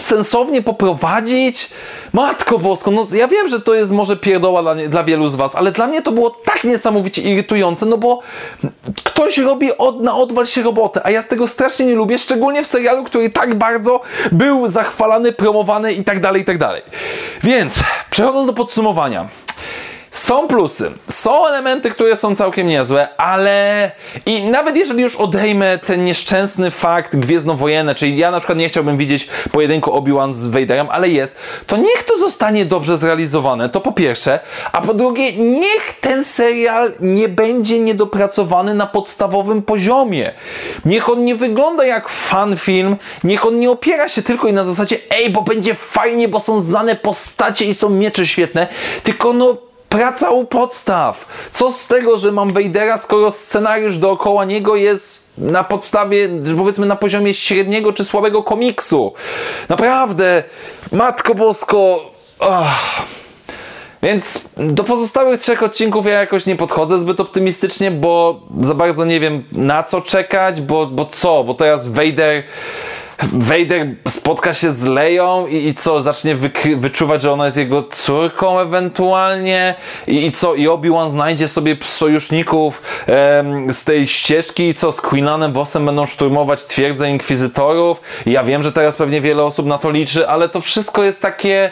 sensownie 0.00 0.62
poprowadzić? 0.62 1.70
Matko 2.12 2.58
Bosko, 2.58 2.90
no 2.90 3.06
ja 3.12 3.28
wiem, 3.28 3.48
że 3.48 3.60
to 3.60 3.74
jest 3.74 3.92
może 3.92 4.16
pierdoła 4.16 4.62
dla, 4.62 4.74
dla 4.74 5.04
wielu 5.04 5.28
z 5.28 5.34
Was, 5.34 5.54
ale 5.54 5.72
dla 5.72 5.86
mnie 5.86 6.02
to 6.02 6.12
było 6.12 6.30
tak 6.30 6.64
niesamowicie 6.64 7.22
irytujące, 7.22 7.86
no 7.86 7.98
bo 7.98 8.20
ktoś 9.04 9.38
robi 9.38 9.78
od, 9.78 10.00
na 10.00 10.16
odwal 10.16 10.46
się 10.46 10.62
robotę, 10.62 11.00
a 11.04 11.10
ja 11.10 11.22
tego 11.22 11.48
strasznie 11.48 11.86
nie 11.86 11.94
lubię, 11.94 12.18
szczególnie 12.18 12.62
w 12.62 12.66
serialu, 12.66 13.04
który 13.04 13.30
tak 13.30 13.54
bardzo 13.54 14.00
był 14.32 14.68
zachwalany, 14.68 15.32
promowany 15.32 15.92
i 15.92 16.04
tak 16.04 16.20
dalej, 16.20 16.42
i 16.42 16.44
tak 16.44 16.58
dalej. 16.58 16.82
Więc, 17.42 17.80
przechodząc 18.10 18.46
do 18.46 18.52
podsumowania. 18.52 19.28
Są 20.18 20.48
plusy, 20.48 20.90
są 21.08 21.46
elementy, 21.46 21.90
które 21.90 22.16
są 22.16 22.36
całkiem 22.36 22.66
niezłe, 22.66 23.16
ale 23.16 23.90
i 24.26 24.42
nawet 24.42 24.76
jeżeli 24.76 25.02
już 25.02 25.16
odejmę 25.16 25.78
ten 25.86 26.04
nieszczęsny 26.04 26.70
fakt 26.70 27.16
gwiezdnowojenne, 27.16 27.94
czyli 27.94 28.16
ja 28.16 28.30
na 28.30 28.40
przykład 28.40 28.58
nie 28.58 28.68
chciałbym 28.68 28.96
widzieć 28.96 29.28
pojedynku 29.52 29.92
Obi-Wan 29.92 30.32
z 30.32 30.46
Vaderem, 30.46 30.86
ale 30.90 31.08
jest, 31.08 31.40
to 31.66 31.76
niech 31.76 32.02
to 32.02 32.18
zostanie 32.18 32.64
dobrze 32.64 32.96
zrealizowane, 32.96 33.68
to 33.68 33.80
po 33.80 33.92
pierwsze, 33.92 34.40
a 34.72 34.80
po 34.80 34.94
drugie, 34.94 35.32
niech 35.32 35.92
ten 36.00 36.24
serial 36.24 36.92
nie 37.00 37.28
będzie 37.28 37.80
niedopracowany 37.80 38.74
na 38.74 38.86
podstawowym 38.86 39.62
poziomie. 39.62 40.32
Niech 40.84 41.08
on 41.08 41.24
nie 41.24 41.34
wygląda 41.34 41.84
jak 41.84 42.08
fan 42.08 42.56
film, 42.56 42.96
niech 43.24 43.46
on 43.46 43.60
nie 43.60 43.70
opiera 43.70 44.08
się 44.08 44.22
tylko 44.22 44.48
i 44.48 44.52
na 44.52 44.64
zasadzie, 44.64 44.98
ej, 45.10 45.30
bo 45.30 45.42
będzie 45.42 45.74
fajnie, 45.74 46.28
bo 46.28 46.40
są 46.40 46.60
znane 46.60 46.96
postacie 46.96 47.64
i 47.64 47.74
są 47.74 47.90
miecze 47.90 48.26
świetne, 48.26 48.68
tylko 49.02 49.32
no 49.32 49.67
praca 49.88 50.30
u 50.30 50.44
podstaw. 50.44 51.26
Co 51.50 51.70
z 51.70 51.86
tego, 51.86 52.16
że 52.16 52.32
mam 52.32 52.52
Vadera, 52.52 52.98
skoro 52.98 53.30
scenariusz 53.30 53.98
dookoła 53.98 54.44
niego 54.44 54.76
jest 54.76 55.28
na 55.38 55.64
podstawie, 55.64 56.28
powiedzmy 56.56 56.86
na 56.86 56.96
poziomie 56.96 57.34
średniego 57.34 57.92
czy 57.92 58.04
słabego 58.04 58.42
komiksu. 58.42 59.12
Naprawdę, 59.68 60.42
Matko 60.92 61.34
Bosko... 61.34 62.10
Oh. 62.38 62.74
Więc 64.02 64.48
do 64.56 64.84
pozostałych 64.84 65.40
trzech 65.40 65.62
odcinków 65.62 66.06
ja 66.06 66.20
jakoś 66.20 66.46
nie 66.46 66.56
podchodzę 66.56 66.98
zbyt 66.98 67.20
optymistycznie, 67.20 67.90
bo 67.90 68.40
za 68.60 68.74
bardzo 68.74 69.04
nie 69.04 69.20
wiem 69.20 69.44
na 69.52 69.82
co 69.82 70.00
czekać, 70.00 70.60
bo, 70.60 70.86
bo 70.86 71.06
co, 71.06 71.44
bo 71.44 71.54
teraz 71.54 71.88
Vader 71.88 72.42
Vader 73.22 73.86
spotka 74.08 74.54
się 74.54 74.72
z 74.72 74.84
Leją 74.84 75.46
i, 75.46 75.66
i 75.66 75.74
co, 75.74 76.02
zacznie 76.02 76.36
wyczuwać, 76.76 77.22
że 77.22 77.32
ona 77.32 77.44
jest 77.44 77.56
jego 77.56 77.82
córką 77.82 78.60
ewentualnie 78.60 79.74
i, 80.06 80.26
i 80.26 80.32
co, 80.32 80.54
i 80.54 80.68
Obi-Wan 80.68 81.10
znajdzie 81.10 81.48
sobie 81.48 81.76
sojuszników 81.82 82.82
em, 83.06 83.72
z 83.72 83.84
tej 83.84 84.08
ścieżki 84.08 84.68
i 84.68 84.74
co, 84.74 84.92
z 84.92 85.00
Queenanem 85.00 85.52
Vossem 85.52 85.86
będą 85.86 86.06
szturmować 86.06 86.64
twierdzę 86.64 87.10
inkwizytorów. 87.10 88.00
Ja 88.26 88.44
wiem, 88.44 88.62
że 88.62 88.72
teraz 88.72 88.96
pewnie 88.96 89.20
wiele 89.20 89.44
osób 89.44 89.66
na 89.66 89.78
to 89.78 89.90
liczy, 89.90 90.28
ale 90.28 90.48
to 90.48 90.60
wszystko 90.60 91.04
jest 91.04 91.22
takie 91.22 91.70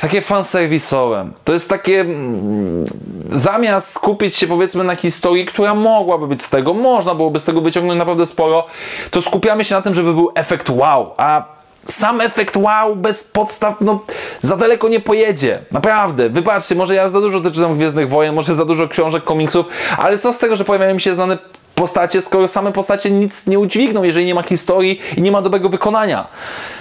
takie 0.00 0.22
fanserwisowe. 0.22 1.30
To 1.44 1.52
jest 1.52 1.68
takie 1.68 2.00
mm, 2.00 2.86
zamiast 3.28 3.94
skupić 3.94 4.36
się 4.36 4.46
powiedzmy 4.46 4.84
na 4.84 4.96
historii, 4.96 5.46
która 5.46 5.74
mogłaby 5.74 6.26
być 6.26 6.42
z 6.42 6.50
tego, 6.50 6.74
można 6.74 7.14
byłoby 7.14 7.38
z 7.38 7.44
tego 7.44 7.60
wyciągnąć 7.60 7.98
naprawdę 7.98 8.26
sporo, 8.26 8.66
to 9.10 9.22
skupiamy 9.22 9.64
się 9.64 9.74
na 9.74 9.82
tym, 9.82 9.94
żeby 9.94 10.14
był 10.14 10.30
efekt 10.34 10.70
wow, 10.70 11.14
a 11.16 11.44
sam 11.84 12.20
efekt 12.20 12.56
wow 12.56 12.96
bez 12.96 13.24
podstaw, 13.24 13.80
no 13.80 14.00
za 14.42 14.56
daleko 14.56 14.88
nie 14.88 15.00
pojedzie. 15.00 15.58
Naprawdę, 15.72 16.30
wybaczcie, 16.30 16.74
może 16.74 16.94
ja 16.94 17.08
za 17.08 17.20
dużo 17.20 17.50
czytam 17.50 17.74
Gwiezdnych 17.74 18.08
Wojen, 18.08 18.34
może 18.34 18.54
za 18.54 18.64
dużo 18.64 18.88
książek, 18.88 19.24
komiksów, 19.24 19.66
ale 19.98 20.18
co 20.18 20.32
z 20.32 20.38
tego, 20.38 20.56
że 20.56 20.64
pojawiają 20.64 20.94
mi 20.94 21.00
się 21.00 21.14
znane 21.14 21.38
postacie, 21.74 22.20
skoro 22.20 22.48
same 22.48 22.72
postacie 22.72 23.10
nic 23.10 23.46
nie 23.46 23.58
udźwigną, 23.58 24.02
jeżeli 24.02 24.26
nie 24.26 24.34
ma 24.34 24.42
historii 24.42 25.00
i 25.16 25.22
nie 25.22 25.32
ma 25.32 25.42
dobrego 25.42 25.68
wykonania. 25.68 26.26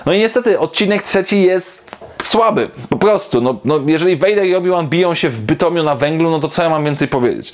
No 0.06 0.14
i 0.14 0.20
niestety 0.20 0.60
odcinek 0.60 1.04
trzeci 1.04 1.44
jest 1.44 1.97
słaby, 2.28 2.70
po 2.90 2.98
prostu. 2.98 3.42
No, 3.42 3.60
no, 3.66 3.80
jeżeli 3.86 4.16
Vader 4.16 4.46
i 4.46 4.56
Obi-Wan 4.56 4.88
biją 4.88 5.16
się 5.16 5.30
w 5.30 5.42
Bytomiu 5.42 5.84
na 5.84 5.96
węglu, 5.96 6.32
no 6.32 6.40
to 6.40 6.48
co 6.48 6.64
ja 6.64 6.70
mam 6.70 6.86
więcej 6.86 7.08
powiedzieć? 7.08 7.54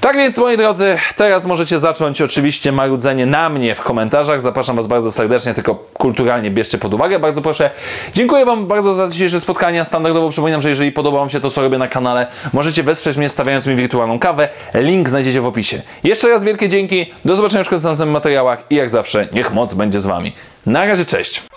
Tak 0.00 0.16
więc, 0.16 0.38
moi 0.38 0.56
drodzy, 0.56 0.96
teraz 1.16 1.46
możecie 1.46 1.78
zacząć 1.78 2.22
oczywiście 2.22 2.72
marudzenie 2.72 3.26
na 3.26 3.48
mnie 3.48 3.74
w 3.74 3.80
komentarzach. 3.80 4.40
Zapraszam 4.40 4.76
Was 4.76 4.86
bardzo 4.86 5.12
serdecznie, 5.12 5.54
tylko 5.54 5.74
kulturalnie 5.74 6.50
bierzcie 6.50 6.78
pod 6.78 6.94
uwagę, 6.94 7.18
bardzo 7.18 7.42
proszę. 7.42 7.70
Dziękuję 8.14 8.46
Wam 8.46 8.66
bardzo 8.66 8.94
za 8.94 9.08
dzisiejsze 9.08 9.40
spotkanie. 9.40 9.84
Standardowo 9.84 10.28
przypominam, 10.28 10.62
że 10.62 10.68
jeżeli 10.68 10.92
podoba 10.92 11.18
Wam 11.18 11.30
się 11.30 11.40
to, 11.40 11.50
co 11.50 11.62
robię 11.62 11.78
na 11.78 11.88
kanale, 11.88 12.26
możecie 12.52 12.82
wesprzeć 12.82 13.16
mnie 13.16 13.28
stawiając 13.28 13.66
mi 13.66 13.76
wirtualną 13.76 14.18
kawę. 14.18 14.48
Link 14.74 15.08
znajdziecie 15.08 15.40
w 15.40 15.46
opisie. 15.46 15.82
Jeszcze 16.04 16.28
raz 16.28 16.44
wielkie 16.44 16.68
dzięki, 16.68 17.12
do 17.24 17.36
zobaczenia 17.36 17.64
w 17.64 17.70
następnych 17.70 18.08
materiałach 18.08 18.64
i 18.70 18.74
jak 18.74 18.90
zawsze, 18.90 19.28
niech 19.32 19.52
moc 19.52 19.74
będzie 19.74 20.00
z 20.00 20.06
Wami. 20.06 20.32
Na 20.66 20.84
razie, 20.84 21.04
cześć! 21.04 21.51